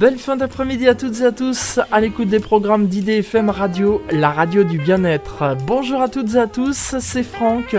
[0.00, 4.30] Belle fin d'après-midi à toutes et à tous, à l'écoute des programmes d'IDFM Radio, la
[4.30, 5.58] radio du bien-être.
[5.66, 7.76] Bonjour à toutes et à tous, c'est Franck.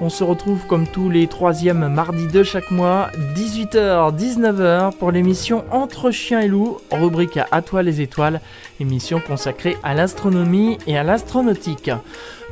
[0.00, 6.12] On se retrouve comme tous les troisièmes mardis de chaque mois, 18h-19h pour l'émission Entre
[6.12, 8.40] chiens et loups, rubrique à, à toi les étoiles,
[8.78, 11.90] émission consacrée à l'astronomie et à l'astronautique.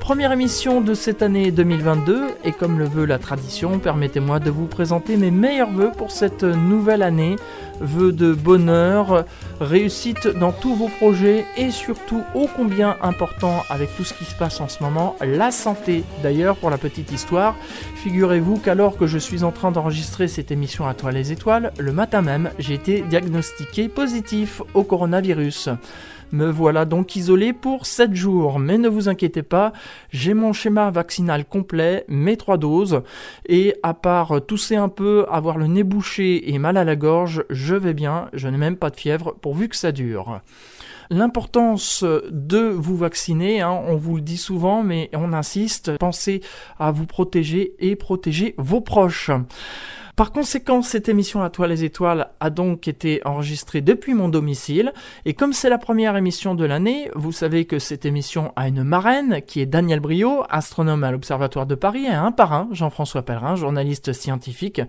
[0.05, 4.67] Première émission de cette année 2022 et comme le veut la tradition, permettez-moi de vous
[4.67, 7.37] présenter mes meilleurs voeux pour cette nouvelle année.
[7.81, 9.25] Vœux de bonheur,
[9.63, 14.35] réussite dans tous vos projets et surtout ô combien important avec tout ce qui se
[14.35, 16.05] passe en ce moment, la santé.
[16.23, 17.57] D'ailleurs, pour la petite histoire,
[17.97, 21.93] figurez-vous qu'alors que je suis en train d'enregistrer cette émission à toi les étoiles, le
[21.93, 25.71] matin même, j'ai été diagnostiqué positif au coronavirus.
[26.35, 29.73] Me voilà donc isolé pour 7 jours, mais ne vous inquiétez pas,
[30.11, 33.03] j'ai mon schéma vaccinal complet, mes 3 doses,
[33.49, 37.45] et à part tousser un peu, avoir le nez bouché et mal à la gorge,
[37.51, 40.41] je vais bien, je n'ai même pas de fièvre pourvu que ça dure.
[41.09, 46.41] L'importance de vous vacciner, hein, on vous le dit souvent, mais on insiste, pensez
[46.81, 49.31] à vous protéger et protéger vos proches.
[50.17, 54.93] Par conséquent, cette émission à toi les étoiles a donc été enregistrée depuis mon domicile.
[55.25, 58.85] Et comme c'est la première émission de l'année, vous savez que cette émission a une
[58.85, 63.57] marraine qui est Daniel Brio, astronome à l'Observatoire de Paris, et un parrain, Jean-François Pellerin,
[63.57, 64.81] journaliste scientifique.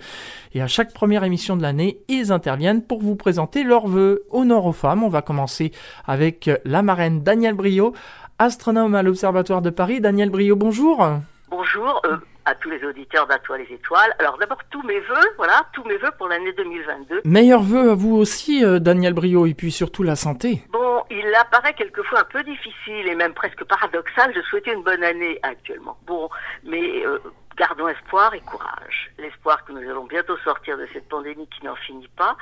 [0.53, 4.25] Et à chaque première émission de l'année, ils interviennent pour vous présenter leurs vœux.
[4.29, 5.71] Honneur aux femmes, on va commencer
[6.05, 7.93] avec la marraine Daniel Brio,
[8.37, 10.01] astronome à l'Observatoire de Paris.
[10.01, 11.03] Daniel Brio, bonjour.
[11.49, 11.99] Bonjour.
[12.05, 14.13] Euh à tous les auditeurs d'Atoile les Étoiles.
[14.19, 17.21] Alors d'abord tous mes voeux, voilà, tous mes voeux pour l'année 2022.
[17.25, 20.61] Meilleurs vœux à vous aussi, euh, Daniel Brio, et puis surtout la santé.
[20.69, 25.03] Bon, il apparaît quelquefois un peu difficile et même presque paradoxal de souhaiter une bonne
[25.03, 25.97] année actuellement.
[26.05, 26.29] Bon,
[26.63, 27.19] mais euh,
[27.57, 29.11] gardons espoir et courage.
[29.17, 32.35] L'espoir que nous allons bientôt sortir de cette pandémie qui n'en finit pas.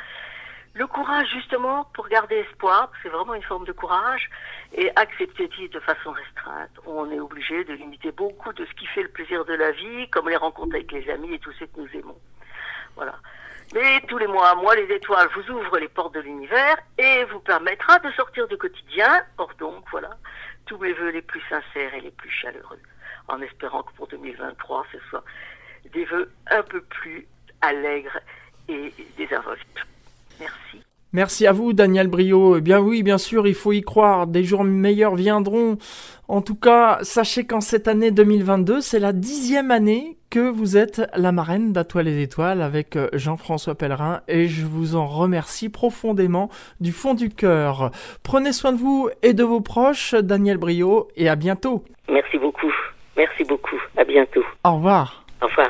[0.75, 4.27] Le courage justement pour garder espoir, c'est vraiment une forme de courage,
[4.73, 6.71] et accepter de façon restreinte.
[6.87, 10.09] On est obligé de limiter beaucoup de ce qui fait le plaisir de la vie,
[10.09, 12.17] comme les rencontres avec les amis et tous ceux que nous aimons.
[12.95, 13.15] Voilà.
[13.75, 17.39] Mais tous les mois, moi, les étoiles vous ouvrent les portes de l'univers et vous
[17.39, 19.23] permettra de sortir du quotidien.
[19.37, 20.17] Or donc, voilà,
[20.65, 22.81] tous mes voeux les plus sincères et les plus chaleureux,
[23.27, 25.23] en espérant que pour 2023, ce soit
[25.91, 27.27] des voeux un peu plus
[27.61, 28.19] allègres
[28.67, 29.92] et désinvoltes.
[30.39, 30.83] Merci.
[31.13, 32.57] Merci à vous, Daniel Brio.
[32.57, 34.25] Eh bien oui, bien sûr, il faut y croire.
[34.25, 35.77] Des jours meilleurs viendront.
[36.27, 41.03] En tout cas, sachez qu'en cette année 2022, c'est la dixième année que vous êtes
[41.15, 46.49] la marraine d'Atoile les Étoiles avec euh, Jean-François Pellerin et je vous en remercie profondément
[46.79, 47.91] du fond du cœur.
[48.23, 51.83] Prenez soin de vous et de vos proches, Daniel Brio, et à bientôt.
[52.09, 52.73] Merci beaucoup.
[53.15, 53.79] Merci beaucoup.
[53.95, 54.43] À bientôt.
[54.63, 55.23] Au revoir.
[55.43, 55.69] Au revoir.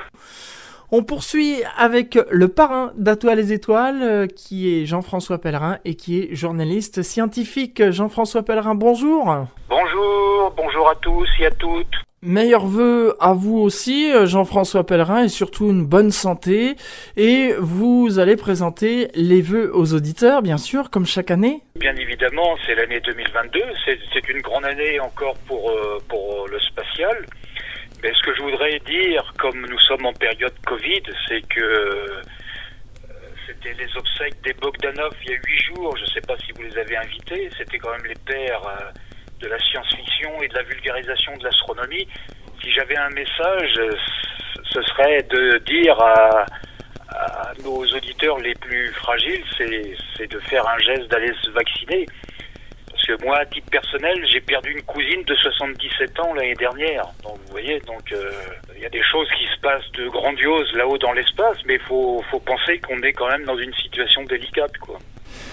[0.96, 6.20] On poursuit avec le parrain d'Atoile les Étoiles, euh, qui est Jean-François Pellerin et qui
[6.20, 7.90] est journaliste scientifique.
[7.90, 9.26] Jean-François Pellerin, bonjour.
[9.70, 11.96] Bonjour, bonjour à tous et à toutes.
[12.22, 16.76] Meilleurs vœux à vous aussi, euh, Jean-François Pellerin, et surtout une bonne santé.
[17.18, 21.62] Et vous allez présenter les vœux aux auditeurs, bien sûr, comme chaque année.
[21.76, 23.62] Bien évidemment, c'est l'année 2022.
[24.14, 27.26] C'est une grande année encore pour, euh, pour le spatial.
[28.04, 32.22] Mais ce que je voudrais dire, comme nous sommes en période Covid, c'est que euh,
[33.48, 35.96] c'était les obsèques des Bogdanov il y a huit jours.
[35.96, 37.50] Je ne sais pas si vous les avez invités.
[37.58, 38.92] C'était quand même les pères euh,
[39.40, 42.06] de la science-fiction et de la vulgarisation de l'astronomie.
[42.62, 43.80] Si j'avais un message,
[44.64, 46.46] ce serait de dire à
[47.64, 49.44] nos auditeurs les plus fragiles,
[50.18, 52.06] c'est de faire un geste d'aller se vacciner.
[53.06, 57.04] Parce que moi, à titre personnel, j'ai perdu une cousine de 77 ans l'année dernière.
[57.24, 58.32] Donc vous voyez, donc euh,
[58.76, 62.24] il y a des choses qui se passent de grandioses là-haut dans l'espace, mais faut,
[62.32, 65.00] faut penser qu'on est quand même dans une situation délicate, quoi.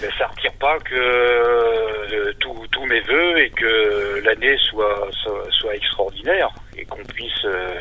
[0.01, 5.09] Mais ça retire pas que euh, tous mes voeux et que l'année soit,
[5.49, 7.79] soit, extraordinaire et qu'on puisse euh,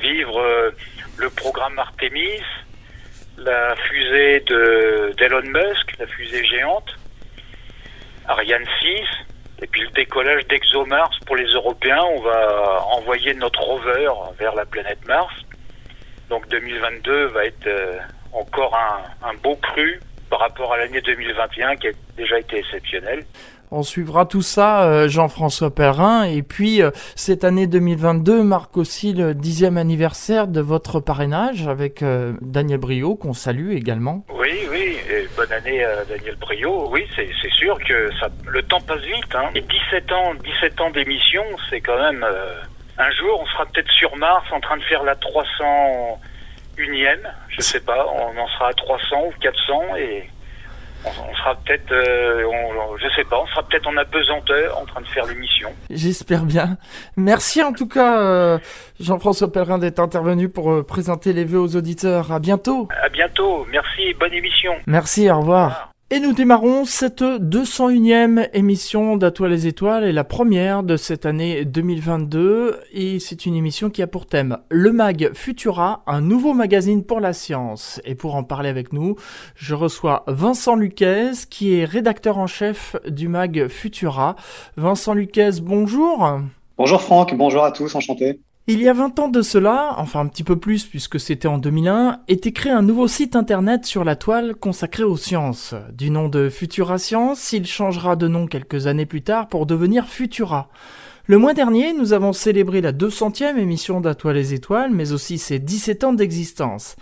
[0.00, 0.72] vivre
[1.18, 2.42] le programme Artemis,
[3.36, 6.96] la fusée de d'Elon Musk, la fusée géante,
[8.28, 8.88] Ariane 6,
[9.62, 12.02] et puis le décollage d'ExoMars pour les Européens.
[12.16, 14.08] On va envoyer notre rover
[14.38, 15.34] vers la planète Mars.
[16.30, 17.98] Donc 2022 va être euh,
[18.32, 18.76] encore
[19.22, 23.24] un, beau cru par rapport à l'année 2021 qui a déjà été exceptionnelle.
[23.70, 26.24] On suivra tout ça, euh, Jean-François Perrin.
[26.24, 32.04] Et puis, euh, cette année 2022 marque aussi le dixième anniversaire de votre parrainage avec
[32.40, 34.24] Daniel Brio, qu'on salue également.
[35.48, 36.88] Bonne année à Daniel Brio.
[36.90, 39.34] Oui, c'est sûr que ça, le temps passe vite.
[39.34, 39.50] Hein.
[39.54, 42.26] Et 17 ans, 17 ans d'émission, c'est quand même...
[42.98, 46.20] un jour, on sera peut-être sur Mars en train de faire la 300
[46.78, 50.30] unième, je sais pas, on en sera à 300 ou 400 et
[51.04, 52.42] on, sera peut-être, euh,
[53.00, 55.70] je sais pas, on sera peut-être en apesanteur en train de faire l'émission.
[55.90, 56.76] J'espère bien.
[57.16, 58.58] Merci en tout cas, euh,
[59.00, 62.32] Jean-François Pellerin, d'être intervenu pour euh, présenter les vœux aux auditeurs.
[62.32, 62.88] À bientôt.
[63.02, 63.66] À bientôt.
[63.70, 64.14] Merci.
[64.18, 64.74] Bonne émission.
[64.86, 65.30] Merci.
[65.30, 65.92] Au revoir.
[66.10, 71.26] Et nous démarrons cette 201e émission d'À toi les étoiles et la première de cette
[71.26, 76.54] année 2022 et c'est une émission qui a pour thème le mag Futura, un nouveau
[76.54, 78.00] magazine pour la science.
[78.06, 79.16] Et pour en parler avec nous,
[79.54, 84.34] je reçois Vincent Luquez qui est rédacteur en chef du mag Futura.
[84.78, 86.40] Vincent Luquez, bonjour.
[86.78, 88.40] Bonjour Franck, bonjour à tous, enchanté.
[88.70, 91.56] Il y a 20 ans de cela, enfin un petit peu plus puisque c'était en
[91.56, 95.74] 2001, était créé un nouveau site internet sur la toile consacré aux sciences.
[95.94, 100.06] Du nom de Futura Science, il changera de nom quelques années plus tard pour devenir
[100.06, 100.68] Futura.
[101.30, 105.58] Le mois dernier, nous avons célébré la 200e émission d'Atoile les Étoiles, mais aussi ses
[105.58, 106.96] 17 ans d'existence.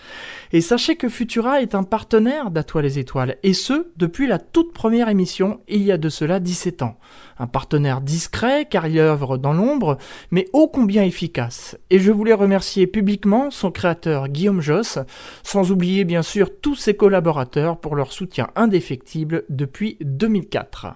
[0.53, 4.73] Et sachez que Futura est un partenaire d'Atoile les Étoiles, et ce, depuis la toute
[4.73, 6.99] première émission, il y a de cela 17 ans.
[7.39, 9.97] Un partenaire discret, car il œuvre dans l'ombre,
[10.33, 11.79] mais ô combien efficace.
[11.91, 14.99] Et je voulais remercier publiquement son créateur Guillaume Joss,
[15.45, 20.95] sans oublier bien sûr tous ses collaborateurs pour leur soutien indéfectible depuis 2004.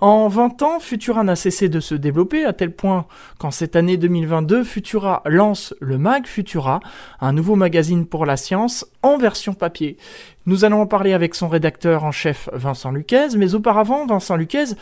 [0.00, 3.06] En 20 ans, Futura n'a cessé de se développer à tel point
[3.38, 6.80] qu'en cette année 2022, Futura lance le Mag Futura,
[7.20, 9.96] un nouveau magazine pour la science en version papier.
[10.44, 14.74] Nous allons en parler avec son rédacteur en chef Vincent Luquez, mais auparavant, Vincent Luquez,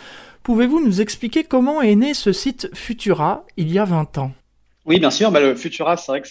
[0.43, 4.33] pouvez-vous nous expliquer comment est né ce site Futura il y a 20 ans?
[4.87, 5.31] Oui, bien sûr.
[5.31, 6.29] Bah, le Futura, c'est vrai que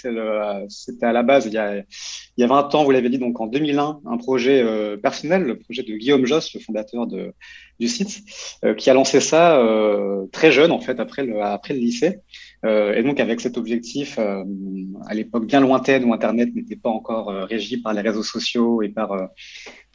[0.70, 1.84] c'était à la base, il y, a, il
[2.38, 5.58] y a 20 ans, vous l'avez dit, donc en 2001, un projet euh, personnel, le
[5.58, 8.22] projet de Guillaume Joss, le fondateur du site,
[8.64, 11.34] euh, qui a lancé ça euh, très jeune, en fait, après le,
[11.74, 12.20] lycée.
[12.64, 17.78] et donc, avec cet objectif, à l'époque bien lointaine où Internet n'était pas encore régi
[17.78, 19.30] par les réseaux sociaux et par,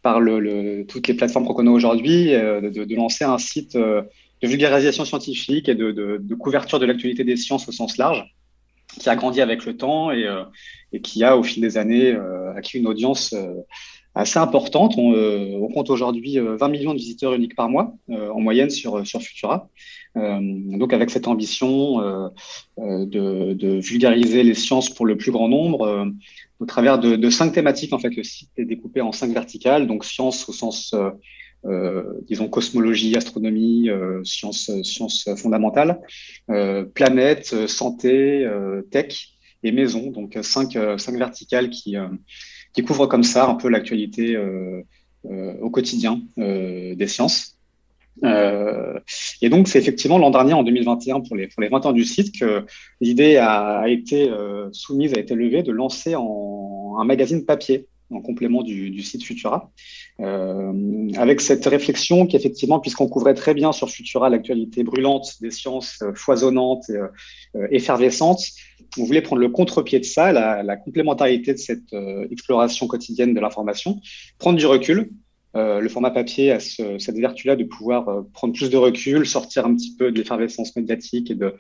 [0.03, 4.09] par le, toutes les plateformes qu'on connaît aujourd'hui, de, lancer un site de
[4.43, 8.27] vulgarisation scientifique et de couverture de l'actualité des sciences au sens large
[8.99, 10.45] qui a grandi avec le temps et, euh,
[11.03, 13.55] qui a, au fil des années, euh, acquis une audience euh,
[14.15, 14.95] assez importante.
[14.97, 19.69] On, compte aujourd'hui 20 millions de visiteurs uniques par mois en moyenne sur, sur Futura.
[20.17, 22.01] donc avec cette ambition
[22.79, 26.11] de, vulgariser les sciences pour le plus grand nombre,
[26.59, 30.05] au travers de, cinq thématiques, en fait, le site est découpé en cinq verticales, donc
[30.05, 30.95] sciences au sens
[31.65, 36.01] disons cosmologie, astronomie, euh, sciences, sciences fondamentales,
[36.51, 38.49] euh, planète, santé,
[38.91, 40.11] tech et maison.
[40.11, 41.97] Donc cinq, cinq verticales qui,
[42.73, 44.39] qui couvrent comme ça un peu l'actualité
[45.25, 47.59] au quotidien des sciences.
[48.25, 48.99] Euh,
[49.43, 52.05] et donc, c'est effectivement l'an dernier, en 2021, pour les, pour les 20 ans du
[52.05, 52.65] site, que
[53.01, 58.21] l'idée a, été euh, soumise, a été levée de lancer en, un magazine papier en
[58.21, 59.71] complément du, site Futura,
[60.21, 66.01] euh, avec cette réflexion qu'effectivement, puisqu'on couvrait très bien sur Futura l'actualité brûlante des sciences
[66.03, 68.43] euh, foisonnantes et euh, effervescentes,
[68.99, 71.93] on voulait prendre le contre-pied de ça, la, complémentarité de cette
[72.31, 74.01] exploration quotidienne de l'information,
[74.39, 75.11] prendre du recul.
[75.57, 79.27] Euh, le format papier a ce, cette vertu-là de pouvoir euh, prendre plus de recul,
[79.27, 81.55] sortir un petit peu de l'effervescence médiatique et de,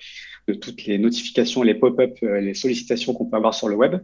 [0.46, 3.96] de, toutes les notifications, les pop-up, les sollicitations qu'on peut avoir sur le web.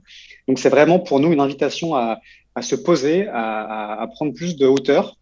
[0.49, 2.21] Donc c'est vraiment pour nous une invitation à,
[2.55, 5.17] à se poser, à, à, prendre plus de hauteur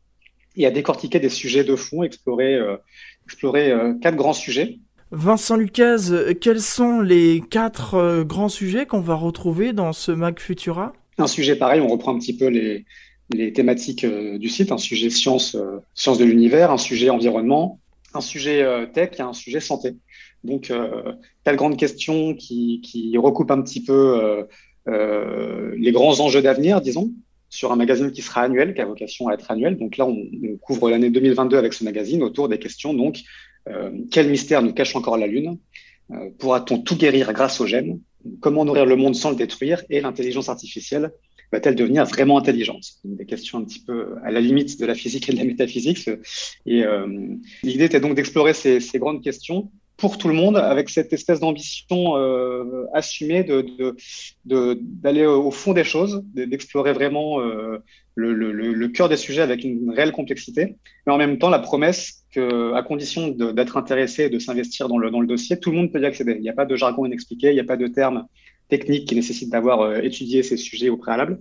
[0.57, 2.77] et à décortiquer des sujets de fond, explorer, euh,
[3.25, 4.79] explorer euh, quatre grands sujets.
[5.11, 10.39] Vincent Lucas, quels sont les quatre euh, grands sujets qu'on va retrouver dans ce Mag
[10.39, 10.93] Futura?
[11.19, 12.85] Un sujet pareil, on reprend un petit peu les,
[13.33, 15.57] les thématiques du site, un sujet science,
[15.95, 17.81] science de l'univers, un sujet environnement,
[18.15, 19.95] un sujet tech et un sujet santé.
[20.45, 21.13] Donc, euh,
[21.45, 24.45] quatre grandes questions qui, recoupent un petit peu
[24.89, 27.13] euh, les grands enjeux d'avenir, disons,
[27.49, 29.77] sur un magazine qui sera annuel, qui a vocation à être annuel.
[29.77, 32.95] Donc là, on, on couvre l'année 2022 avec ce magazine autour des questions.
[32.95, 33.21] Donc,
[33.69, 35.59] euh, quel mystère nous cache encore la Lune
[36.11, 38.01] euh, Pourra-t-on tout guérir grâce aux gènes
[38.41, 41.13] Comment nourrir le monde sans le détruire Et l'intelligence artificielle
[41.53, 42.85] va-t-elle devenir vraiment intelligente?
[43.05, 46.09] Des questions un petit peu à la limite de la physique et de la métaphysique.
[46.67, 47.07] Et euh,
[47.63, 52.17] l'idée était donc d'explorer ces, grandes questions pour tout le monde, avec cette espèce d'ambition
[52.17, 53.95] euh, assumée de,
[54.45, 57.79] d'aller au fond des choses, d'explorer vraiment euh,
[58.15, 61.61] le, le, le, cœur des sujets avec une réelle complexité, mais en même temps la
[61.61, 65.71] promesse que, à condition d'être intéressé et de s'investir dans le, dans le dossier, tout
[65.71, 66.33] le monde peut y accéder.
[66.33, 68.27] Il n'y a pas de jargon inexpliqué, il n'y a pas de termes
[68.75, 71.35] techniques qui nécessitent d'avoir euh, étudié ces sujets au préalable.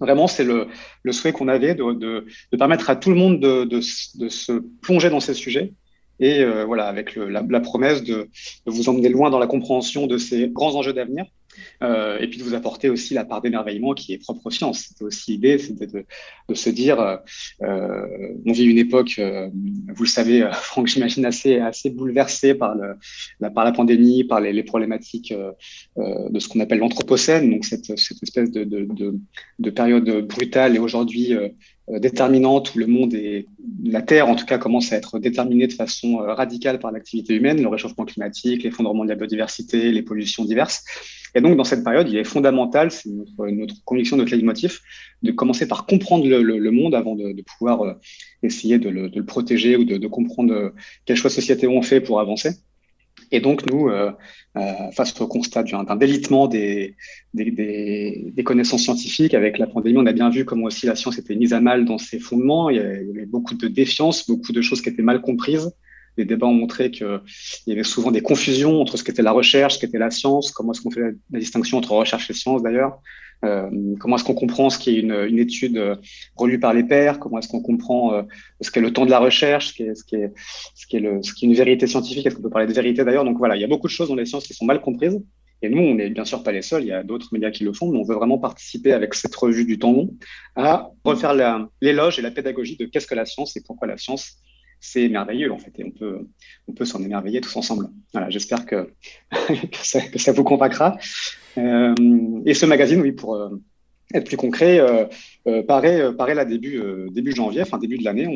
[0.00, 0.68] Vraiment, c'est le,
[1.12, 3.80] souhait qu'on avait de, permettre à tout le monde de, de,
[4.22, 5.72] de se plonger dans ces sujets
[6.20, 8.28] et voilà, avec la, promesse de,
[8.66, 11.26] vous emmener loin dans la compréhension de ces grands enjeux d'avenir
[11.82, 14.86] euh, et puis de vous apporter aussi la part d'émerveillement qui est propre aux sciences.
[14.88, 16.04] C'était aussi l'idée, c'était de,
[16.54, 17.16] se dire, euh,
[17.62, 19.48] euh on vit une époque, euh,
[19.94, 24.40] vous le savez, euh, Franck, j'imagine assez assez bouleversée par la, par la pandémie, par
[24.40, 25.34] les, les problématiques
[25.96, 28.64] de ce qu'on appelle l'anthropocène, donc cette, cette espèce de,
[29.58, 31.34] de période brutale et aujourd'hui
[31.90, 33.46] déterminante où le monde et
[33.84, 37.62] la Terre, en tout cas, commence à être déterminée de façon radicale par l'activité humaine,
[37.62, 40.84] le réchauffement climatique, l'effondrement de la biodiversité, les pollutions diverses.
[41.34, 44.80] Et donc, dans cette période, il est fondamental, c'est notre, conviction, notre leitmotiv,
[45.22, 47.94] de commencer par comprendre le, monde avant de, pouvoir euh,
[48.42, 50.70] essayer de le, protéger ou de, comprendre euh,
[51.04, 52.50] quels choix sociétés on fait pour avancer.
[53.30, 54.10] Et donc, nous, euh,
[54.92, 56.96] face au constat d'un délitement des,
[57.34, 61.36] des, connaissances scientifiques, avec la pandémie, on a bien vu comment aussi la science était
[61.36, 62.70] mise à mal dans ses fondements.
[62.70, 65.70] Il y avait beaucoup de défiance, beaucoup de choses qui étaient mal comprises
[66.18, 67.20] les débats ont montré qu'il
[67.66, 70.72] y avait souvent des confusions entre ce qu'était la recherche, ce qu'était la science, comment
[70.72, 72.96] est-ce qu'on fait la, distinction entre recherche et science d'ailleurs, euh,
[73.40, 75.96] comment est-ce qu'on comprend ce qui est une, étude euh,
[76.36, 78.22] relue par les pairs, comment est-ce qu'on comprend euh,
[78.60, 80.04] ce qu'est le temps de la recherche, ce qui est, ce
[80.86, 83.24] qui est, une vérité scientifique, est-ce qu'on peut parler de vérité d'ailleurs?
[83.24, 85.20] Donc voilà, il y a beaucoup de choses dans les sciences qui sont mal comprises.
[85.60, 87.64] Et nous, on n'est bien sûr pas les seuls, il y a d'autres médias qui
[87.64, 90.14] le font, mais on veut vraiment participer avec cette revue du temps long
[90.54, 91.34] à refaire
[91.80, 94.38] l'éloge et la pédagogie de qu'est-ce que la science et pourquoi la science
[94.80, 95.84] c'est merveilleux en fait et
[96.68, 97.88] on peut s'en émerveiller tous ensemble.
[98.12, 98.92] Voilà, j'espère que,
[99.32, 100.96] que, ça, vous convaincra.
[101.58, 101.94] Euh,
[102.46, 103.50] et ce magazine, oui, pour euh,
[104.14, 108.26] être plus concret, euh, paraît, paraît là début, début janvier, enfin début de l'année.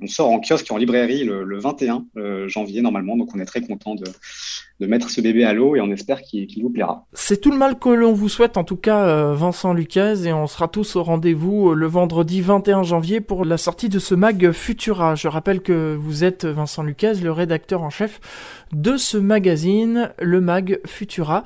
[0.00, 2.06] On, sort en kiosque et en librairie le, 21
[2.48, 4.04] janvier normalement, donc on est très content de,
[4.80, 7.06] de mettre ce bébé à l'eau et on espère qu'il vous plaira.
[7.12, 10.48] C'est tout le mal que l'on vous souhaite en tout cas, Vincent Lucas, et on
[10.48, 15.14] sera tous au rendez-vous le vendredi 21 janvier pour la sortie de ce mag Futura.
[15.14, 18.18] Je rappelle que vous êtes Vincent Lucas, le rédacteur en chef
[18.72, 21.44] de ce magazine, le mag Futura.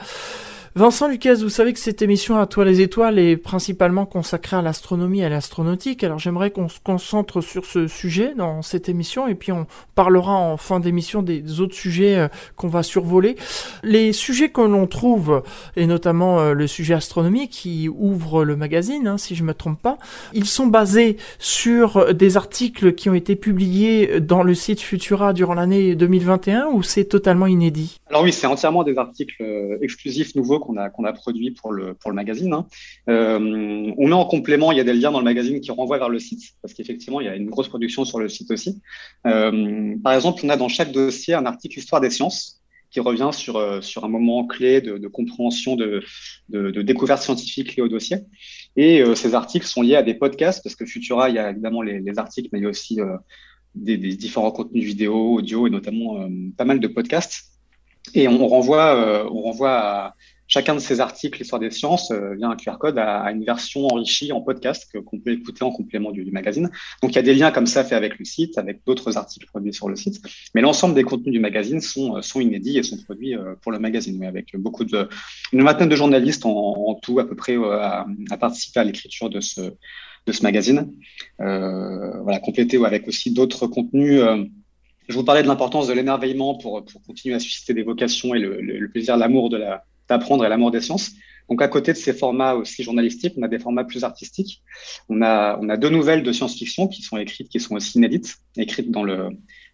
[0.77, 4.61] Vincent Lucas, vous savez que cette émission à toi les étoiles est principalement consacrée à
[4.61, 6.05] l'astronomie et à l'astronautique.
[6.05, 10.35] Alors j'aimerais qu'on se concentre sur ce sujet dans cette émission et puis on parlera
[10.35, 13.37] en fin d'émission des autres sujets euh, qu'on va survoler.
[13.85, 15.43] Les sujets que l'on trouve,
[15.77, 19.81] et notamment euh, le sujet astronomie qui ouvre le magazine, hein, si je me trompe
[19.81, 19.97] pas,
[20.35, 25.55] ils sont basés sur des articles qui ont été publiés dans le site Futura durant
[25.55, 27.99] l'année 2021 ou c'est totalement inédit?
[28.11, 32.53] Alors oui, c'est entièrement des articles euh, exclusifs nouveaux qu'on a, produit pour le, magazine.
[32.53, 32.67] Hein.
[33.09, 35.99] Euh, on met en complément, il y a des liens dans le magazine qui renvoient
[35.99, 38.81] vers le site, parce qu'effectivement, il y a une grosse production sur le site aussi.
[39.27, 43.31] Euh, par exemple, on a dans chaque dossier un article Histoire des sciences qui revient
[43.33, 46.03] sur, euh, un moment clé de, compréhension de,
[46.49, 48.19] de, de, découverte scientifique liée au dossier.
[48.77, 51.83] Et ces articles sont liés à des podcasts, parce que Futura, il y a évidemment
[51.83, 52.99] les, les articles, mais il y a aussi
[53.75, 57.53] des, des, différents contenus vidéo, audio et notamment pas mal de podcasts.
[58.15, 60.15] Et on renvoie, on renvoie à,
[60.49, 63.87] Chacun de ces articles, l'histoire des sciences, euh, via un QR code à, une version
[63.87, 66.71] enrichie en podcast qu'on peut écouter en complément du, magazine.
[67.03, 69.47] Donc il y a des liens comme ça faits avec le site, avec d'autres articles
[69.47, 70.23] produits sur le site.
[70.55, 73.73] Mais l'ensemble des contenus du magazine sont, euh, sont inédits et sont produits euh, pour
[73.73, 75.09] le magazine, mais avec beaucoup de,
[75.53, 78.07] une vingtaine de journalistes en, tout à peu près à,
[78.39, 80.93] participer à l'écriture de ce, de ce magazine.
[81.39, 84.23] Voilà, complété avec aussi d'autres contenus.
[85.09, 88.39] je vous parlais de l'importance de l'émerveillement pour, pour continuer à susciter des vocations et
[88.39, 91.13] le plaisir, l'amour de la, d'apprendre et l'amour des sciences.
[91.49, 94.63] Donc, à côté de ces formats aussi journalistiques, on a des formats plus artistiques.
[95.09, 99.05] On a, deux nouvelles de science-fiction qui sont écrites, qui sont aussi inédites, écrites dans
[99.05, 99.29] le,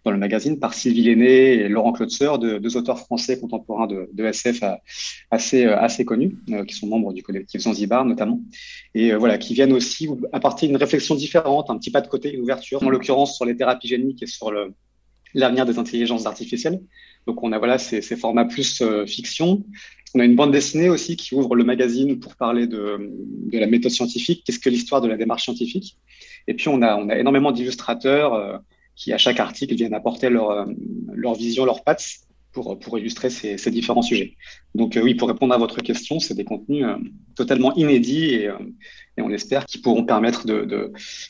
[0.04, 4.08] dans le magazine par Sylvie Lenné et Laurent Claude de, deux auteurs français contemporains de,
[4.22, 4.62] SF
[5.30, 8.40] assez, assez connus, euh, qui sont membres du collectif Zanzibar notamment,
[8.94, 12.34] et euh, voilà, qui viennent aussi apporter une réflexion différente, un petit pas de côté,
[12.34, 14.52] une ouverture, en l'occurrence sur les thérapies géniques et sur
[15.34, 16.80] l'avenir des intelligences artificielles.
[17.26, 19.64] Donc on a voilà ces, formats plus euh, fiction.
[20.14, 23.10] On a une bande dessinée aussi qui ouvre le magazine pour parler de,
[23.52, 25.96] de la méthode scientifique, qu'est-ce que l'histoire de la démarche scientifique.
[26.46, 28.58] Et puis on a, on a énormément d'illustrateurs euh,
[28.94, 30.66] qui à chaque article viennent apporter leur, euh,
[31.14, 32.04] leur vision, leurs pattes
[32.52, 34.36] pour, pour illustrer ces, ces différents sujets.
[34.74, 36.84] Donc oui, pour répondre à votre question, c'est des contenus
[37.34, 38.50] totalement inédits et,
[39.18, 40.46] et on espère qu'ils pourront permettre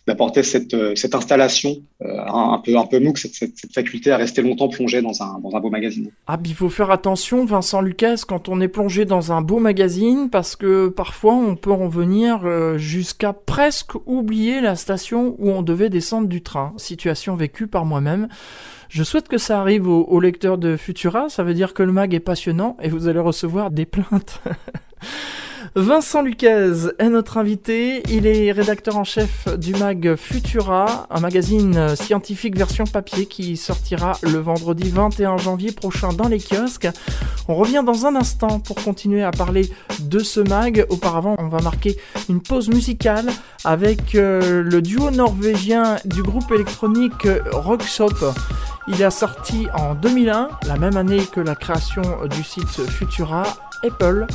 [0.07, 4.41] d'apporter cette, euh, installation euh, un, peu, un peu MOOC, cette, cette, faculté à rester
[4.41, 6.11] longtemps plongé dans un, dans un beau magazine.
[6.29, 10.31] Ah, il faut faire attention, Vincent Lucas, quand on est plongé dans un beau magazine,
[10.31, 15.63] parce que parfois on peut en venir euh, jusqu'à presque oublier la station où on
[15.63, 16.73] devait descendre du train.
[16.77, 18.29] Situation vécue par moi-même.
[18.89, 22.13] Je souhaite que ça arrive aux lecteurs de Futura, ça veut dire que le mag
[22.13, 24.43] est passionnant et vous allez recevoir des plaintes.
[25.75, 28.03] Vincent Luquez est notre invité.
[28.11, 34.13] Il est rédacteur en chef du mag Futura, un magazine scientifique version papier qui sortira
[34.23, 36.89] le vendredi 21 janvier prochain dans les kiosques.
[37.49, 39.67] On revient dans un instant pour continuer à parler
[40.01, 40.85] de ce mag.
[40.91, 41.97] Auparavant, on va marquer
[42.29, 43.31] une pause musicale
[43.65, 48.35] avec euh, le duo norvégien du groupe électronique Rockshop.
[48.89, 53.45] Il a sorti en 2001, la même année que la création du site Futura,
[53.85, 54.27] Apple.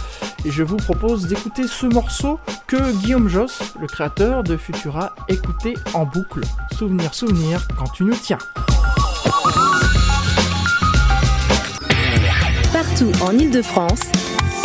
[0.45, 5.75] Et je vous propose d'écouter ce morceau que Guillaume Joss, le créateur de Futura, écoutait
[5.93, 6.41] en boucle.
[6.77, 8.37] Souvenir, souvenir, quand tu nous tiens.
[12.73, 14.01] Partout en Ile-de-France,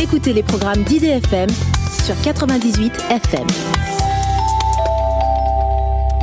[0.00, 1.48] écoutez les programmes d'IDFM
[2.04, 3.46] sur 98 FM.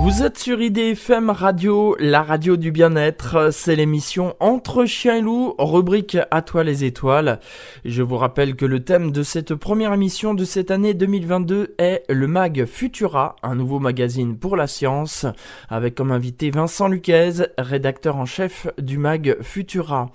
[0.02, 3.50] Vous êtes sur IDFM Radio, la radio du bien-être.
[3.52, 7.42] C'est l'émission Entre chien et loup, rubrique À toi les étoiles.
[7.84, 12.04] Je vous rappelle que le thème de cette première émission de cette année 2022 est
[12.08, 15.26] le mag Futura, un nouveau magazine pour la science,
[15.68, 20.12] avec comme invité Vincent Luquez, rédacteur en chef du mag Futura.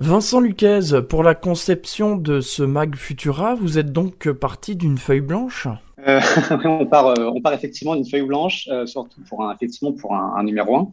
[0.00, 5.20] Vincent Luquez, pour la conception de ce mag Futura, vous êtes donc parti d'une feuille
[5.20, 5.68] blanche?
[6.06, 6.20] Euh,
[6.64, 10.14] on, part, euh, on part effectivement d'une feuille blanche, euh, surtout pour un, effectivement pour
[10.14, 10.92] un, numéro 1.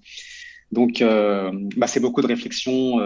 [0.72, 1.02] Donc,
[1.78, 3.00] bah, c'est beaucoup de réflexion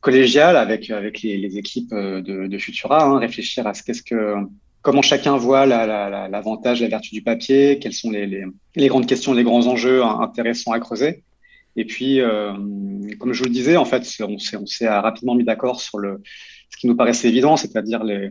[0.00, 4.36] collégiale avec, avec les, équipes de, Futura, hein, réfléchir à ce qu'est-ce que
[4.80, 8.46] comment chacun voit l'avantage, la, la, vertu du papier, quelles sont les,
[8.76, 11.22] les, grandes questions, les grands enjeux intéressants à creuser.
[11.76, 12.20] Et puis,
[13.18, 16.22] comme je vous le disais, en fait, on s'est rapidement mis d'accord sur le,
[16.70, 18.30] ce qui nous paraissait évident, c'est-à-dire les,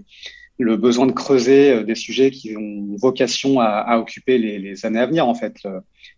[0.59, 5.05] le besoin de creuser euh, des sujets qui ont vocation à, occuper les, années à
[5.05, 5.27] venir.
[5.27, 5.57] En fait,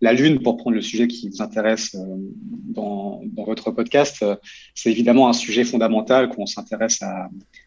[0.01, 1.99] la Lune, pour prendre le sujet qui vous intéresse euh,
[2.39, 4.35] dans, votre podcast, euh,
[4.73, 7.01] c'est évidemment un sujet fondamental qu'on s'intéresse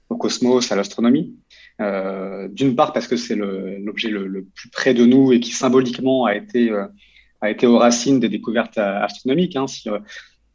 [0.09, 1.35] au cosmos, à l'astronomie.
[1.81, 6.35] D'une part parce que c'est l'objet le, plus près de nous et qui symboliquement a
[6.35, 6.73] été
[7.41, 9.55] a été aux racines des découvertes astronomiques.
[9.55, 9.67] Hein.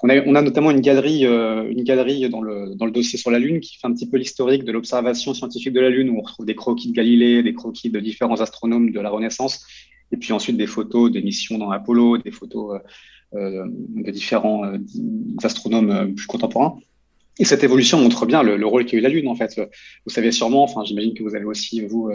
[0.06, 3.40] On a, notamment une galerie, euh, une galerie dans, le, dans le dossier sur la
[3.40, 6.22] Lune qui fait un petit peu l'historique de l'observation scientifique de la Lune, où on
[6.22, 9.66] retrouve des croquis de Galilée, des croquis de différents astronomes de la Renaissance,
[10.12, 12.82] et puis ensuite des photos des missions dans Apollo, des photos
[13.34, 14.74] euh, euh, de différents
[15.42, 16.78] astronomes plus contemporains.
[17.40, 19.60] Et cette évolution montre bien le, rôle qu'a eu la Lune, en fait.
[20.06, 22.12] Vous savez sûrement, enfin, j'imagine que vous avez aussi, vous,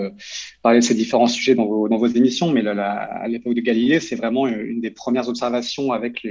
[0.62, 4.46] parlé de ces différents sujets dans vos, émissions, mais à l'époque de Galilée, c'est vraiment
[4.46, 6.24] une des premières observations avec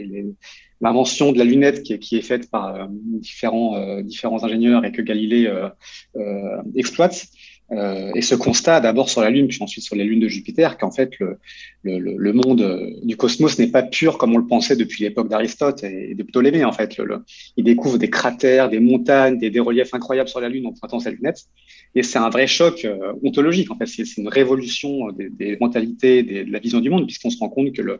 [0.81, 4.03] l'invention de la lunette qui est, faite par euh, différents, euh,
[4.43, 5.51] ingénieurs et que Galilée
[7.71, 10.77] euh, et ce constat d'abord sur la Lune, puis ensuite sur les lunes de Jupiter,
[10.77, 11.37] qu'en fait le,
[11.83, 15.83] le, le, monde du cosmos n'est pas pur comme on le pensait depuis l'époque d'Aristote
[15.83, 16.63] et de Ptolémée.
[16.63, 16.97] En fait,
[17.57, 20.99] il découvre des cratères, des montagnes, des, des, reliefs incroyables sur la Lune en pointant
[20.99, 21.45] cette lunette.
[21.95, 22.87] Et c'est un vrai choc
[23.23, 23.69] ontologique.
[23.71, 27.29] En fait, c'est une révolution des, des mentalités, des, de la vision du monde, puisqu'on
[27.29, 27.99] se rend compte que le,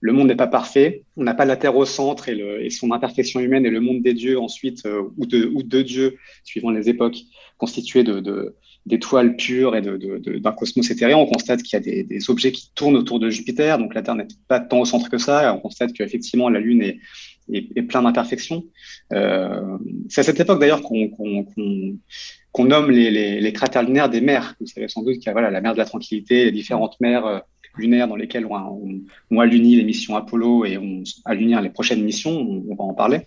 [0.00, 1.04] le monde n'est pas parfait.
[1.16, 4.14] On n'a pas la Terre au centre et, son imperfection humaine et le monde des
[4.14, 7.18] dieux ensuite, euh, ou, de, ou de dieux, suivant les époques,
[7.58, 8.54] constitués de,
[8.86, 11.14] d'étoiles pures et d'un cosmos éthéré.
[11.14, 14.14] On constate qu'il y a des, objets qui tournent autour de Jupiter, donc la Terre
[14.14, 15.52] n'est pas tant au centre que ça.
[15.54, 16.98] On constate qu'effectivement, la Lune est,
[17.52, 18.64] est, plein d'imperfections.
[19.12, 19.76] Euh,
[20.08, 24.54] c'est à cette époque d'ailleurs qu'on nomme les, cratères lunaires des mers.
[24.60, 26.98] Vous savez sans doute qu'il y a voilà, la mer de la tranquillité, les différentes
[27.00, 27.38] mers euh,
[27.76, 32.64] lunaires dans lesquels on, on, allunit les missions Apollo et on allunir les prochaines missions,
[32.68, 33.20] on, va en parler.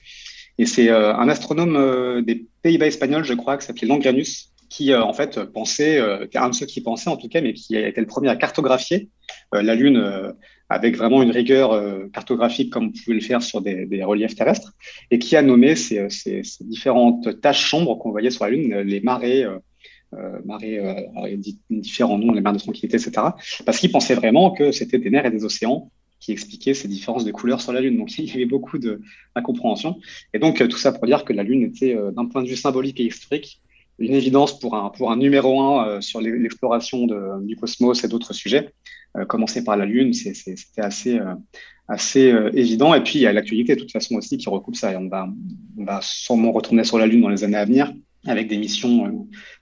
[0.58, 4.92] Et c'est euh, un astronome euh, des Pays-Bas espagnols, je crois, qui s'appelait Langrenus, qui
[4.92, 7.88] euh, en fait pensait, un de ceux qui pensait en tout cas, mais qui a
[7.88, 9.10] été le premier à cartographier
[9.52, 10.34] la Lune
[10.70, 11.72] avec vraiment une rigueur
[12.12, 14.74] cartographique comme vous pouvez le faire sur des, reliefs terrestres,
[15.10, 16.08] et qui a nommé ces,
[16.62, 19.46] différentes taches sombres qu'on voyait sur la Lune, les marées,
[20.16, 21.38] euh, marées, euh,
[21.70, 23.28] différents noms, les mers de tranquillité, etc.
[23.64, 27.26] Parce qu'ils pensaient vraiment que c'était des mers et des océans qui expliquaient ces différences
[27.26, 27.98] de couleurs sur la Lune.
[27.98, 30.00] Donc il y avait beaucoup d'incompréhension.
[30.34, 32.56] Et donc tout ça pour dire que la Lune était, euh, d'un point de vue
[32.56, 33.62] symbolique et historique,
[34.00, 37.08] une évidence pour un, pour un numéro un sur l'exploration
[37.42, 38.72] du cosmos et d'autres sujets.
[39.28, 41.20] commencer par la Lune, c'était assez,
[41.88, 42.94] assez évident.
[42.94, 44.92] Et puis il y a l'actualité de toute façon aussi qui recoupe ça.
[44.92, 45.28] Et on va,
[45.78, 47.92] on va sûrement retourner sur la Lune dans les années à venir
[48.26, 49.12] avec des missions, euh,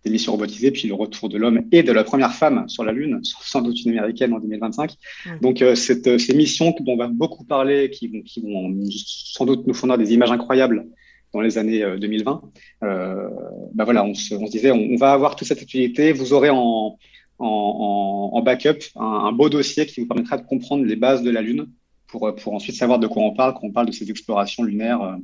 [0.04, 2.92] des missions robotisées, puis le retour de l'homme et de la première femme sur la
[2.92, 4.96] Lune, sans doute une américaine en 2025.
[5.42, 8.08] Donc, euh, cette, euh, ces missions dont on va beaucoup parler, qui
[8.42, 8.74] vont
[9.06, 10.88] sans doute nous fournir des images incroyables
[11.34, 12.42] dans les années 2020,
[12.84, 13.30] euh,
[13.74, 16.98] bah voilà, on se, disait, on, va avoir toute cette activité, vous aurez en,
[17.40, 21.42] en, en backup un, beau dossier qui vous permettra de comprendre les bases de la
[21.42, 21.68] Lune
[22.08, 25.18] pour, pour ensuite savoir de quoi on parle quand on parle de ces explorations lunaires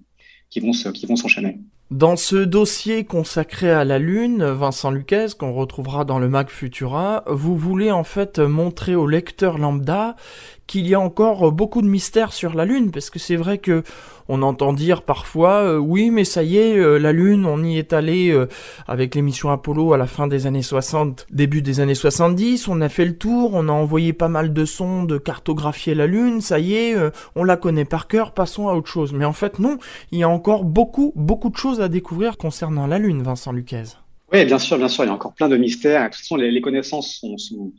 [0.50, 1.60] qui vont qui vont s'enchaîner.
[1.92, 7.24] Dans ce dossier consacré à la Lune, Vincent Luquez, qu'on retrouvera dans le Mac Futura,
[7.28, 10.16] vous voulez en fait montrer au lecteur lambda
[10.74, 13.84] qu'il y a encore beaucoup de mystères sur la Lune, parce que c'est vrai que
[14.28, 17.78] on entend dire parfois euh, oui mais ça y est, euh, la Lune, on y
[17.78, 18.48] est allé euh,
[18.88, 22.90] avec l'émission Apollo à la fin des années 60, début des années 70, on a
[22.90, 26.74] fait le tour, on a envoyé pas mal de sondes cartographier la Lune, ça y
[26.74, 26.96] est,
[27.36, 29.14] on la connaît par cœur, passons à autre chose.
[29.14, 29.78] Mais en fait non,
[30.12, 33.84] il y a encore beaucoup, beaucoup de choses à découvrir concernant la Lune, Vincent Luquez.
[34.34, 36.02] Oui, bien sûr, bien sûr, il y a encore plein de mystères.
[36.02, 37.72] De toute façon, les, connaissances sont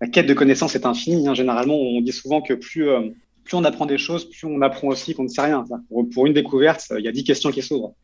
[0.00, 1.28] la quête de connaissances est infinie.
[1.28, 1.34] Hein.
[1.34, 3.10] Généralement, on dit souvent que plus, euh,
[3.44, 5.64] plus on apprend des choses, plus on apprend aussi qu'on ne sait rien.
[6.12, 7.94] Pour, une découverte, il y a dix questions qui s'ouvrent.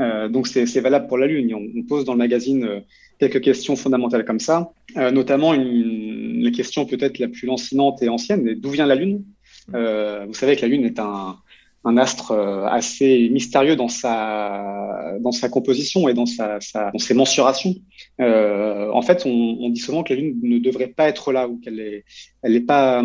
[0.00, 1.54] Euh, donc, c'est valable pour la Lune.
[1.54, 2.80] On, pose dans le magazine euh,
[3.18, 8.54] quelques questions fondamentales comme ça, notamment une, la question peut-être la plus lancinante et ancienne,
[8.54, 9.24] d'où vient la Lune?
[9.68, 11.38] Vous savez que la Lune est un,
[11.86, 17.14] un astre euh, assez mystérieux dans sa, dans sa composition et dans, sa, dans ses
[17.14, 17.76] mensurations.
[18.20, 21.46] Euh, en fait, on, on, dit souvent que la Lune ne devrait pas être là
[21.46, 22.04] ou qu'elle est,
[22.42, 23.04] elle est pas,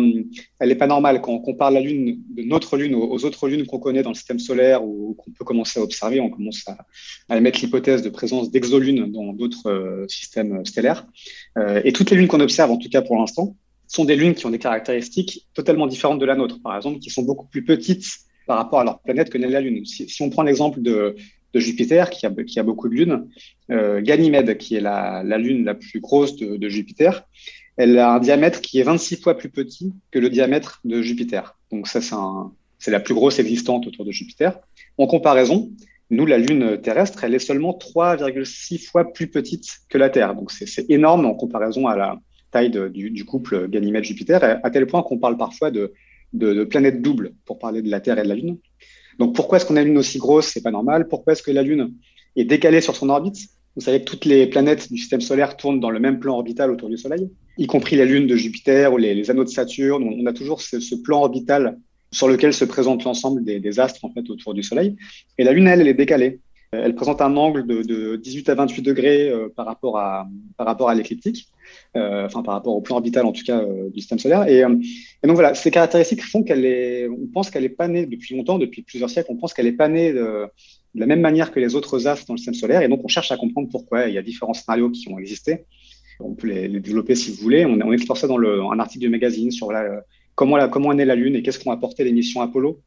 [0.58, 1.20] pas normale.
[1.20, 4.16] Quand on compare la Lune de notre Lune aux, autres lunes qu'on connaît dans le
[4.16, 6.76] système solaire ou qu'on peut commencer à observer, on commence à,
[7.28, 11.06] à émettre l'hypothèse de présence d'exolunes dans d'autres euh, systèmes stellaires.
[11.84, 13.54] Et toutes les lunes qu'on observe, en tout cas pour l'instant,
[13.86, 16.60] sont des lunes qui ont des caractéristiques totalement différentes de la nôtre.
[16.62, 18.06] Par exemple, qui sont beaucoup plus petites
[18.52, 19.86] par rapport à leur planète que la Lune.
[19.86, 21.16] Si, on prend l'exemple de,
[21.54, 23.30] Jupiter, qui a, beaucoup de lunes,
[23.70, 27.26] euh, Ganymède, qui est la, lune la plus grosse de, Jupiter,
[27.78, 31.56] elle a un diamètre qui est 26 fois plus petit que le diamètre de Jupiter.
[31.70, 32.00] Donc ça,
[32.78, 34.60] c'est la plus grosse existante autour de Jupiter.
[34.98, 35.70] En comparaison,
[36.10, 40.34] nous, la Lune terrestre, elle est seulement 3,6 fois plus petite que la Terre.
[40.34, 45.16] Donc c'est énorme en comparaison à la taille du, couple Ganymède-Jupiter, à tel point qu'on
[45.16, 45.94] parle parfois de
[46.32, 48.58] de, planètes doubles pour parler de la Terre et de la Lune.
[49.18, 50.46] Donc pourquoi est-ce qu'on a une Lune aussi grosse?
[50.46, 51.08] C'est pas normal.
[51.08, 51.94] Pourquoi est-ce que la Lune
[52.36, 53.38] est décalée sur son orbite?
[53.76, 56.70] Vous savez que toutes les planètes du système solaire tournent dans le même plan orbital
[56.70, 60.04] autour du Soleil, y compris la Lune de Jupiter ou les, anneaux de Saturne.
[60.04, 61.78] On a toujours ce, plan orbital
[62.10, 64.96] sur lequel se présente l'ensemble des, astres en fait autour du Soleil.
[65.38, 66.40] Et la Lune, elle, elle est décalée.
[66.72, 70.88] Elle présente un angle de, 18 à 28 degrés euh, par rapport à, par rapport
[70.88, 71.48] à l'écliptique.
[71.94, 74.48] Euh, enfin par rapport au plan orbital en tout cas euh, du système solaire.
[74.48, 74.74] Et, euh,
[75.22, 78.34] et, donc voilà, ces caractéristiques font qu'elle est, on pense qu'elle est pas née depuis
[78.34, 80.46] longtemps, depuis plusieurs siècles, on pense qu'elle est pas née de,
[80.94, 82.80] la même manière que les autres astres dans le système solaire.
[82.80, 84.08] Et donc on cherche à comprendre pourquoi.
[84.08, 85.66] Il y a différents scénarios qui ont existé.
[86.18, 87.66] On peut les, développer si vous voulez.
[87.66, 89.70] On, on explore ça dans un article du magazine sur
[90.34, 92.80] comment, comment est née la Lune et qu'est-ce qu'ont apporté les missions Apollo.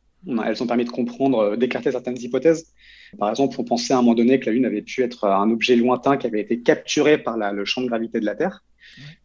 [0.45, 2.73] elles ont permis de comprendre, d'écarter certaines hypothèses.
[3.19, 5.51] Par exemple, on pensait à un moment donné que la Lune avait pu être un
[5.51, 8.63] objet lointain qui avait été capturé par le champ de gravité de la Terre.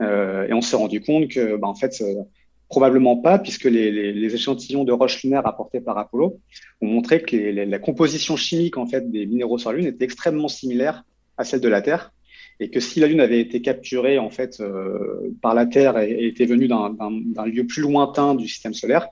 [0.00, 2.22] Euh, et on s'est rendu compte que, bah, en fait, euh,
[2.70, 6.40] probablement pas, puisque les, échantillons de roches lunaires apportés par Apollo
[6.80, 10.48] ont montré que la composition chimique en fait des minéraux sur la Lune était extrêmement
[10.48, 11.04] similaire
[11.36, 12.12] à celle de la Terre,
[12.60, 16.26] et que si la Lune avait été capturée en fait euh, par la Terre et,
[16.26, 19.08] était venue d'un lieu plus lointain du système solaire,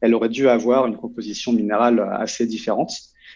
[0.00, 2.92] elle aurait dû avoir une composition minérale assez différente.